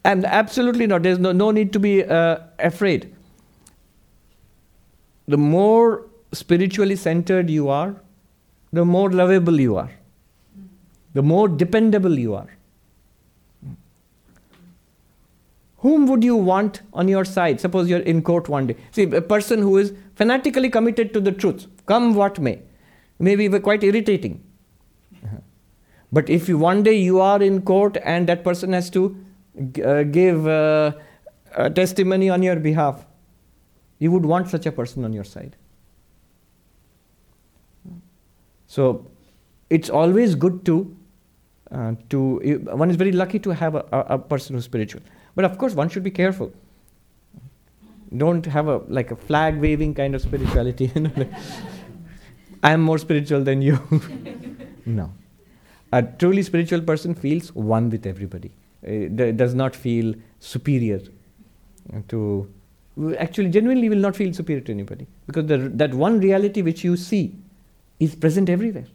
[0.05, 3.13] and absolutely not there's no, no need to be uh, afraid
[5.29, 7.95] the more spiritually centered you are
[8.73, 9.91] the more lovable you are
[11.15, 12.49] the more dependable you are
[15.87, 19.25] whom would you want on your side suppose you're in court one day see a
[19.35, 22.59] person who is fanatically committed to the truth come what may
[23.31, 24.37] maybe quite irritating
[26.13, 29.17] But if you, one day you are in court and that person has to
[29.85, 30.93] uh, give uh,
[31.75, 33.05] testimony on your behalf,
[33.99, 35.57] you would want such a person on your side.
[38.67, 39.07] So
[39.71, 40.97] it's always good to
[41.71, 45.03] uh, to one is very lucky to have a, a, a person who's spiritual.
[45.37, 46.53] But of course, one should be careful.
[48.17, 50.91] Don't have a like a flag waving kind of spirituality.
[52.63, 53.79] I am more spiritual than you.
[54.87, 55.13] no,
[55.93, 58.51] a truly spiritual person feels one with everybody.
[58.83, 61.01] It does not feel superior
[62.09, 62.51] to.
[63.19, 66.97] Actually, genuinely will not feel superior to anybody because the, that one reality which you
[66.97, 67.35] see
[68.01, 68.87] is present everywhere.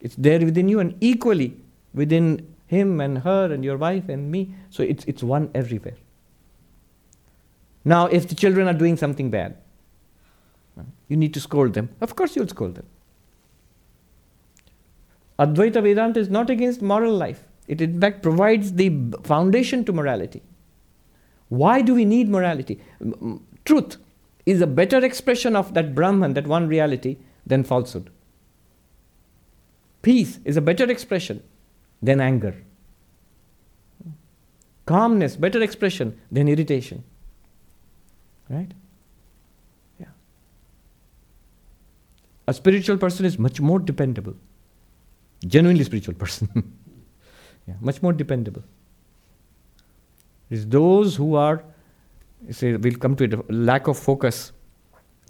[0.00, 1.56] It's there within you and equally
[1.94, 4.54] within him and her and your wife and me.
[4.70, 5.96] So it's, it's one everywhere.
[7.84, 9.56] Now, if the children are doing something bad,
[11.08, 11.88] you need to scold them.
[12.00, 12.86] Of course, you'll scold them.
[15.38, 18.90] Advaita Vedanta is not against moral life, it in fact provides the
[19.22, 20.42] foundation to morality.
[21.48, 22.80] Why do we need morality?
[23.64, 23.96] Truth
[24.44, 27.16] is a better expression of that Brahman, that one reality,
[27.46, 28.10] than falsehood.
[30.02, 31.42] Peace is a better expression
[32.02, 32.54] than anger.
[34.86, 37.04] Calmness, better expression than irritation.
[38.48, 38.70] Right?
[40.00, 40.06] Yeah.
[42.46, 44.34] A spiritual person is much more dependable.
[45.46, 46.48] Genuinely spiritual person.
[47.66, 48.62] yeah, much more dependable.
[50.50, 51.62] Is those who are,
[52.50, 54.52] say, we'll come to it, lack of focus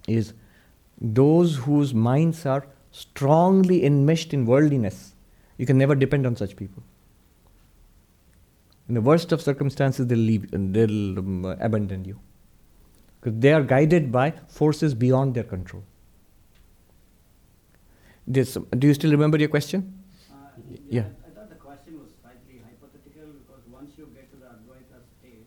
[0.07, 0.33] is
[1.01, 5.13] those whose minds are strongly enmeshed in worldliness.
[5.59, 6.81] You can never depend on such people.
[8.87, 12.19] In the worst of circumstances, they'll leave, and they'll um, abandon you
[13.19, 15.83] because they are guided by forces beyond their control.
[18.25, 19.83] This, do you still remember your question?
[20.31, 20.35] Uh,
[20.87, 21.11] Yeah.
[21.27, 25.43] I thought the question was slightly hypothetical because once you get to the Advaita state,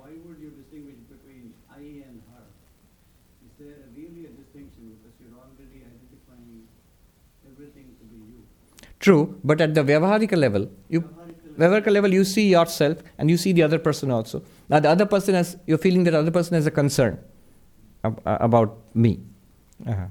[0.00, 2.46] why would you distinguish between I and her?
[3.44, 6.64] Is there really a distinction because you're already identifying
[7.44, 8.40] everything to be you?
[9.00, 11.02] True, but at the Vyavaharika level, you
[11.58, 14.42] Vyavaharika level, you see yourself and you see the other person also.
[14.68, 17.18] Now, the other person has, you're feeling that other person has a concern
[18.04, 19.20] ab- uh, about me.
[19.86, 20.06] Uh-huh.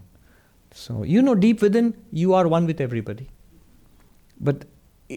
[0.71, 3.29] So, you know, deep within, you are one with everybody.
[4.39, 4.65] But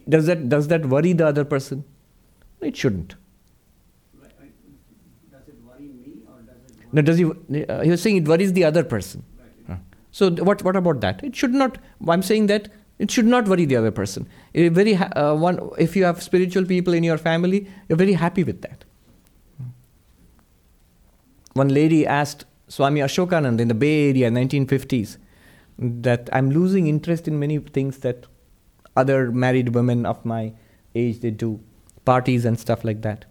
[0.09, 1.85] does that, does that worry the other person?
[2.61, 3.17] It shouldn't.
[5.31, 8.17] Does it worry me or does it worry Now, does he, uh, he was saying
[8.19, 9.25] it worries the other person.
[9.39, 9.77] Right.
[9.77, 9.79] Uh,
[10.13, 11.23] So, th- what, what about that?
[11.25, 12.69] It should not, I'm saying that
[13.01, 14.29] it should not worry the other person.
[14.55, 18.61] Very uh, one, if you have spiritual people in your family, you're very happy with
[18.61, 18.85] that.
[21.55, 25.17] One lady asked Swami Ashokanand in the Bay Area, 1950s,
[25.79, 28.27] that I'm losing interest in many things that
[28.97, 30.53] other married women of my
[30.95, 31.59] age they do,
[32.05, 33.25] parties and stuff like that.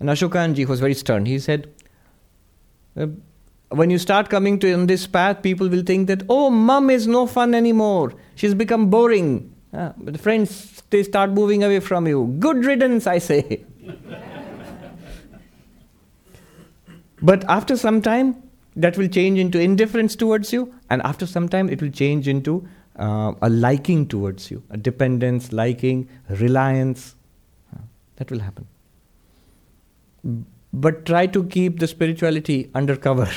[0.00, 1.24] And Ashokanandji was very stern.
[1.26, 1.72] He said,
[2.96, 3.06] uh,
[3.74, 7.06] when you start coming to on this path, people will think that oh, mum is
[7.06, 8.14] no fun anymore.
[8.34, 9.54] She's become boring.
[9.72, 12.34] Uh, the friends they start moving away from you.
[12.38, 13.64] Good riddance, I say.
[17.22, 18.42] but after some time,
[18.76, 22.68] that will change into indifference towards you, and after some time, it will change into
[22.98, 27.14] uh, a liking towards you, a dependence, liking, reliance.
[27.74, 27.80] Uh,
[28.16, 28.66] that will happen.
[30.72, 33.28] But try to keep the spirituality under cover.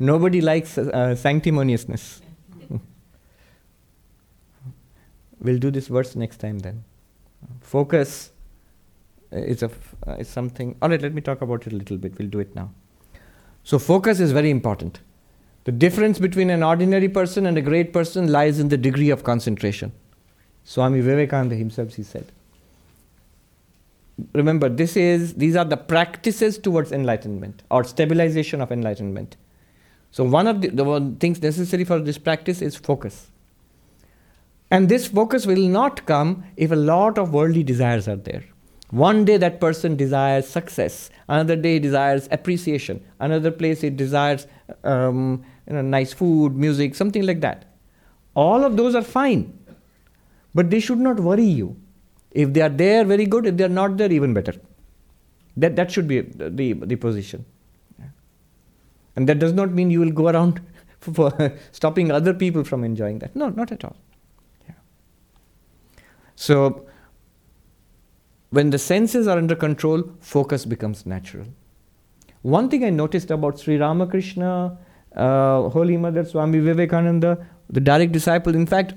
[0.00, 2.20] Nobody likes uh, sanctimoniousness.
[5.40, 6.84] we'll do this verse next time then.
[7.60, 8.30] Focus
[9.32, 10.76] is, a f- uh, is something.
[10.80, 12.18] All right, let me talk about it a little bit.
[12.18, 12.70] We'll do it now.
[13.64, 15.00] So, focus is very important.
[15.64, 19.24] The difference between an ordinary person and a great person lies in the degree of
[19.24, 19.92] concentration.
[20.64, 22.32] Swami Vivekananda himself, he said.
[24.32, 29.36] Remember, this is these are the practices towards enlightenment or stabilization of enlightenment.
[30.10, 33.30] So one of the, the things necessary for this practice is focus.
[34.70, 38.44] And this focus will not come if a lot of worldly desires are there.
[38.90, 44.46] One day that person desires success, another day he desires appreciation, another place he desires
[44.82, 47.66] um, you know, nice food, music, something like that.
[48.34, 49.58] All of those are fine,
[50.54, 51.76] but they should not worry you.
[52.30, 53.46] If they are there, very good.
[53.46, 54.54] If they are not there, even better.
[55.56, 57.44] That, that should be the, the position.
[59.18, 60.60] And that does not mean you will go around
[61.00, 63.34] for stopping other people from enjoying that.
[63.34, 63.96] No, not at all.
[64.68, 64.74] Yeah.
[66.36, 66.86] So,
[68.50, 71.46] when the senses are under control, focus becomes natural.
[72.42, 74.78] One thing I noticed about Sri Ramakrishna,
[75.16, 78.94] uh, Holy Mother, Swami Vivekananda, the direct disciple, in fact,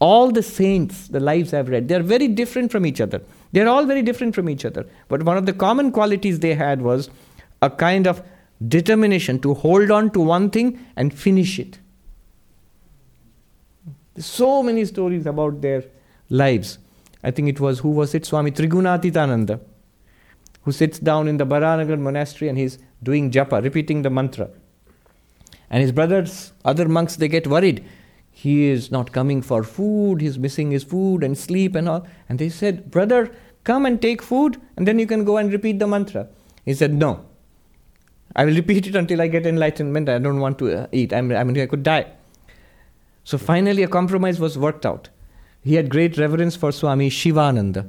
[0.00, 3.22] all the saints, the lives I've read, they're very different from each other.
[3.52, 4.86] They're all very different from each other.
[5.08, 7.08] But one of the common qualities they had was
[7.62, 8.22] a kind of
[8.68, 11.78] determination to hold on to one thing and finish it.
[14.14, 15.84] There's so many stories about their
[16.28, 16.78] lives.
[17.22, 18.26] I think it was, who was it?
[18.26, 19.60] Swami Trigunatitananda,
[20.62, 24.50] who sits down in the Baranagar monastery and he's doing japa, repeating the mantra.
[25.70, 27.84] And his brothers, other monks, they get worried.
[28.30, 32.06] He is not coming for food, he's missing his food and sleep and all.
[32.28, 33.30] And they said, Brother,
[33.64, 36.28] come and take food, and then you can go and repeat the mantra.
[36.64, 37.24] He said, No.
[38.34, 40.08] I will repeat it until I get enlightenment.
[40.08, 41.12] I don't want to uh, eat.
[41.12, 42.06] I'm, I mean, I could die.
[43.24, 45.10] So finally, a compromise was worked out.
[45.62, 47.86] He had great reverence for Swami Shivananda.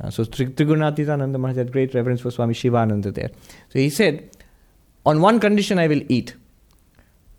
[0.00, 3.30] Uh, so Tri- Maharaj had great reverence for Swami Shivananda there.
[3.68, 4.30] So he said,
[5.04, 6.34] On one condition, I will eat.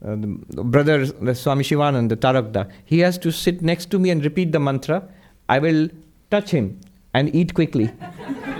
[0.06, 4.24] Uh, the brother, the Swami Shivananda, Tarakda, he has to sit next to me and
[4.24, 5.08] repeat the mantra.
[5.47, 5.89] I will
[6.30, 6.80] touch him
[7.14, 7.91] and eat quickly.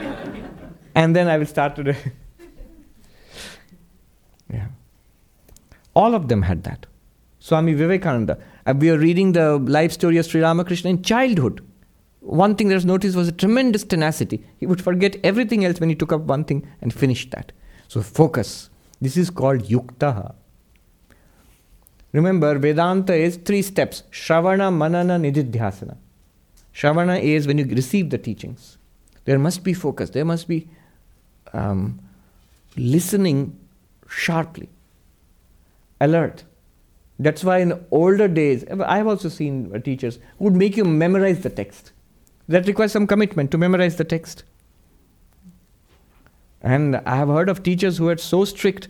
[0.96, 1.84] and then I will start to.
[1.84, 1.96] yeah.
[5.94, 6.86] All of them had that.
[7.40, 8.38] Swami Vivekananda.
[8.76, 11.66] We are reading the life story of Sri Ramakrishna in childhood.
[12.20, 14.44] One thing that was noticed was a tremendous tenacity.
[14.60, 17.52] He would forget everything else when he took up one thing and finished that.
[17.88, 18.70] So, focus.
[19.02, 20.36] This is called yuktaha.
[22.14, 25.98] Remember, Vedanta is three steps Shravana, Manana, Nididhyasana.
[26.74, 28.78] Shravana is when you receive the teachings.
[29.26, 30.68] There must be focus, there must be
[31.54, 32.00] um,
[32.76, 33.58] listening
[34.10, 34.70] sharply,
[36.02, 36.44] alert.
[37.18, 41.50] That's why in older days, I have also seen teachers would make you memorize the
[41.50, 41.92] text.
[42.48, 44.44] That requires some commitment to memorize the text.
[46.62, 48.90] And I have heard of teachers who are so strict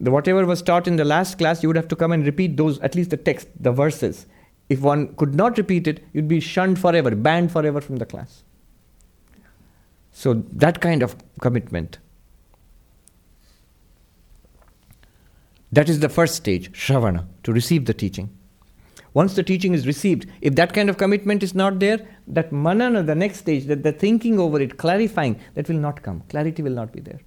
[0.00, 2.56] the whatever was taught in the last class, you would have to come and repeat
[2.56, 4.26] those, at least the text, the verses.
[4.68, 8.42] If one could not repeat it, you'd be shunned forever, banned forever from the class.
[10.12, 11.98] So, that kind of commitment.
[15.76, 18.30] That is the first stage, Shravana, to receive the teaching.
[19.12, 21.98] Once the teaching is received, if that kind of commitment is not there,
[22.28, 26.22] that manana, the next stage, that the thinking over it, clarifying, that will not come.
[26.30, 27.20] Clarity will not be there.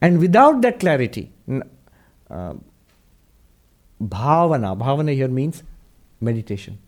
[0.00, 2.54] And without that clarity, uh,
[4.02, 5.62] bhavana, bhavana here means
[6.20, 6.78] meditation.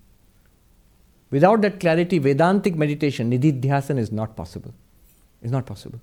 [1.30, 4.74] Without that clarity, Vedantic meditation, nididhyasana is not possible.
[5.42, 6.00] Is not possible.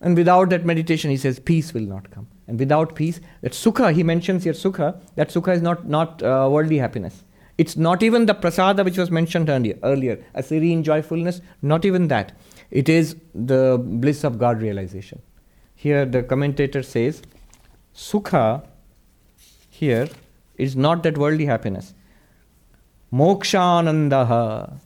[0.00, 2.26] And without that meditation, he says, peace will not come.
[2.46, 6.48] And without peace, that sukha, he mentions here sukha, that sukha is not, not uh,
[6.50, 7.24] worldly happiness.
[7.56, 12.08] It's not even the prasada which was mentioned earlier, earlier, a serene joyfulness, not even
[12.08, 12.32] that.
[12.70, 15.22] It is the bliss of God realization.
[15.74, 17.22] Here the commentator says,
[17.94, 18.66] Sukha
[19.68, 20.08] here
[20.56, 21.94] is not that worldly happiness.
[23.12, 24.78] Mokshanandaha,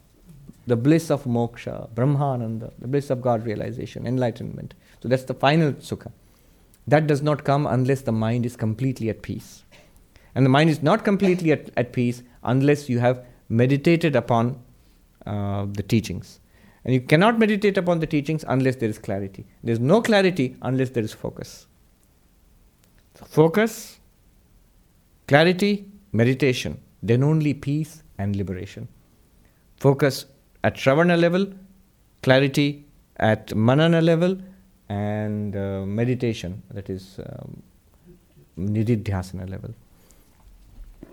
[0.67, 4.75] the bliss of moksha, Brahmananda, the bliss of God realization, enlightenment.
[5.01, 6.11] So that's the final sukha.
[6.87, 9.63] That does not come unless the mind is completely at peace.
[10.35, 14.61] And the mind is not completely at, at peace unless you have meditated upon
[15.25, 16.39] uh, the teachings.
[16.85, 19.45] And you cannot meditate upon the teachings unless there is clarity.
[19.63, 21.67] There is no clarity unless there is focus.
[23.15, 23.99] So focus,
[25.27, 28.87] clarity, meditation, then only peace and liberation.
[29.77, 30.25] Focus
[30.63, 31.47] at Shravana level,
[32.23, 32.85] clarity
[33.17, 34.37] at Manana level,
[34.89, 37.63] and uh, meditation, that is um,
[38.57, 39.73] Nididhyasana level.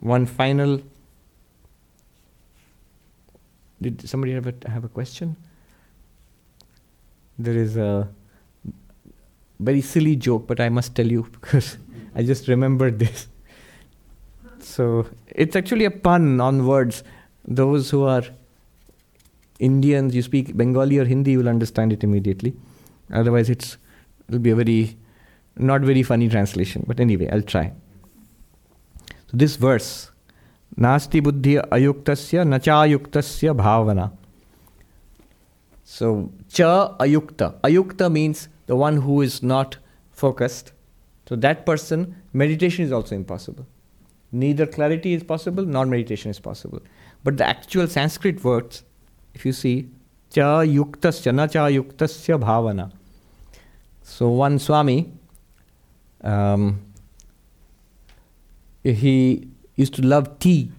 [0.01, 0.81] One final.
[3.81, 5.37] Did somebody have a, have a question?
[7.39, 8.09] there is a
[9.61, 11.79] very silly joke, but I must tell you because
[12.15, 13.29] I just remembered this.
[14.59, 17.05] So it's actually a pun on words.
[17.47, 18.25] Those who are
[19.59, 22.55] Indians, you speak Bengali or Hindi, you will understand it immediately.
[23.13, 23.77] Otherwise, it's
[24.29, 24.97] it'll be a very
[25.57, 26.85] not very funny translation.
[26.87, 27.73] But anyway, I'll try.
[29.09, 30.11] So this verse,
[30.79, 34.13] Nasti buddhi ayuktasya nachayuktasya bhavana.
[35.85, 37.61] So, cha ayukta.
[37.61, 39.77] Ayukta means the one who is not
[40.11, 40.73] focused.
[41.29, 43.67] So, that person, meditation is also impossible.
[44.33, 46.81] Neither clarity is possible nor meditation is possible.
[47.23, 48.83] But the actual Sanskrit words,
[49.35, 49.89] if you see,
[50.43, 52.91] yuktasya, na cha yuktasya bhavana.
[54.03, 55.13] So, one Swami,
[56.23, 56.81] um,
[58.83, 60.71] he used to love tea,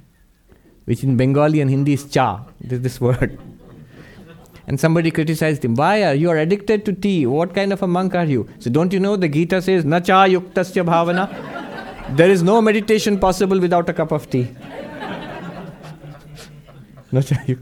[0.85, 3.39] which in Bengali and Hindi is cha, this, this word.
[4.67, 5.75] And somebody criticized him.
[5.75, 7.25] Why are you are addicted to tea?
[7.25, 8.49] What kind of a monk are you?
[8.59, 12.15] So don't you know the Gita says, Nacha yuktasya bhavana?
[12.17, 14.49] there is no meditation possible without a cup of tea.
[17.09, 17.57] No, you.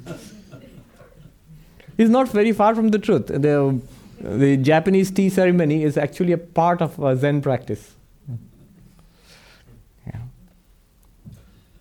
[1.97, 3.27] It's not very far from the truth.
[3.27, 3.79] The,
[4.19, 7.93] the Japanese tea ceremony is actually a part of uh, Zen practice.
[10.07, 10.19] Yeah.
[11.25, 11.29] I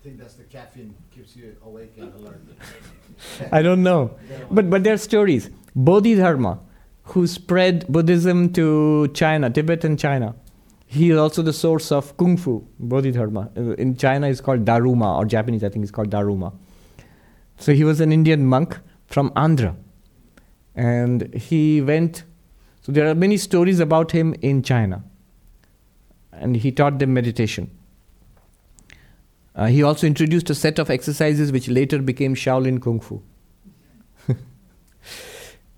[0.03, 2.41] think that's the caffeine keeps you awake and alert.
[3.51, 4.17] I don't know.
[4.51, 5.51] But, but there are stories.
[5.75, 6.61] Bodhidharma,
[7.05, 10.35] who spread Buddhism to China, Tibet and China,
[10.87, 13.51] he is also the source of Kung Fu, Bodhidharma.
[13.57, 16.53] Uh, In China, it's called Daruma, or Japanese, I think it's called Daruma.
[17.59, 19.75] So he was an Indian monk from Andhra.
[20.75, 22.25] And he went,
[22.83, 25.03] so there are many stories about him in China.
[26.33, 27.71] And he taught them meditation.
[29.55, 33.23] Uh, he also introduced a set of exercises which later became Shaolin Kung Fu.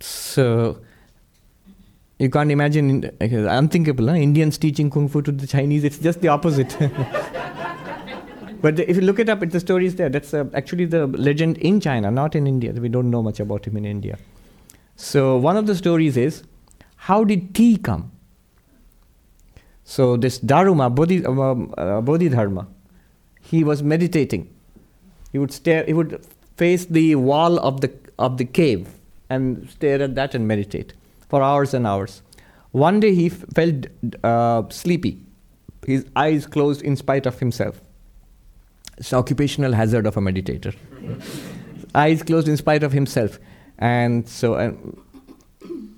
[0.00, 0.78] so,
[2.18, 4.14] you can't imagine, uh, unthinkable, huh?
[4.14, 6.74] Indians teaching Kung Fu to the Chinese, it's just the opposite.
[8.62, 10.08] but if you look it up, it's the story is there.
[10.08, 12.72] That's uh, actually the legend in China, not in India.
[12.72, 14.16] We don't know much about him in India.
[14.96, 16.42] So, one of the stories is
[16.96, 18.10] how did tea come?
[19.84, 22.66] So, this Daruma, Bodhi, um, uh, Bodhidharma,
[23.40, 24.52] he was meditating.
[25.30, 26.26] He would stare, he would
[26.56, 28.88] face the wall of the, of the cave
[29.28, 30.94] and stare at that and meditate
[31.28, 32.22] for hours and hours.
[32.72, 33.86] One day he felt
[34.24, 35.20] uh, sleepy,
[35.86, 37.80] his eyes closed in spite of himself.
[38.98, 40.74] It's occupational hazard of a meditator.
[41.94, 43.38] eyes closed in spite of himself.
[43.78, 44.76] And so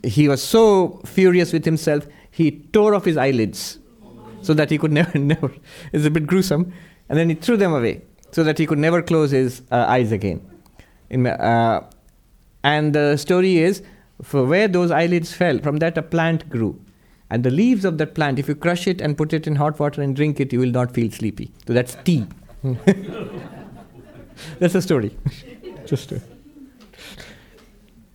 [0.02, 3.78] he was so furious with himself, he tore off his eyelids
[4.42, 5.52] so that he could never, never.
[5.92, 6.72] It's a bit gruesome.
[7.08, 8.02] And then he threw them away
[8.32, 10.40] so that he could never close his uh, eyes again.
[11.10, 11.88] In, uh,
[12.62, 13.82] and the story is
[14.22, 16.78] for where those eyelids fell, from that a plant grew.
[17.30, 19.78] And the leaves of that plant, if you crush it and put it in hot
[19.78, 21.52] water and drink it, you will not feel sleepy.
[21.66, 22.26] So that's tea.
[24.58, 25.16] that's the story.
[25.86, 26.20] Just a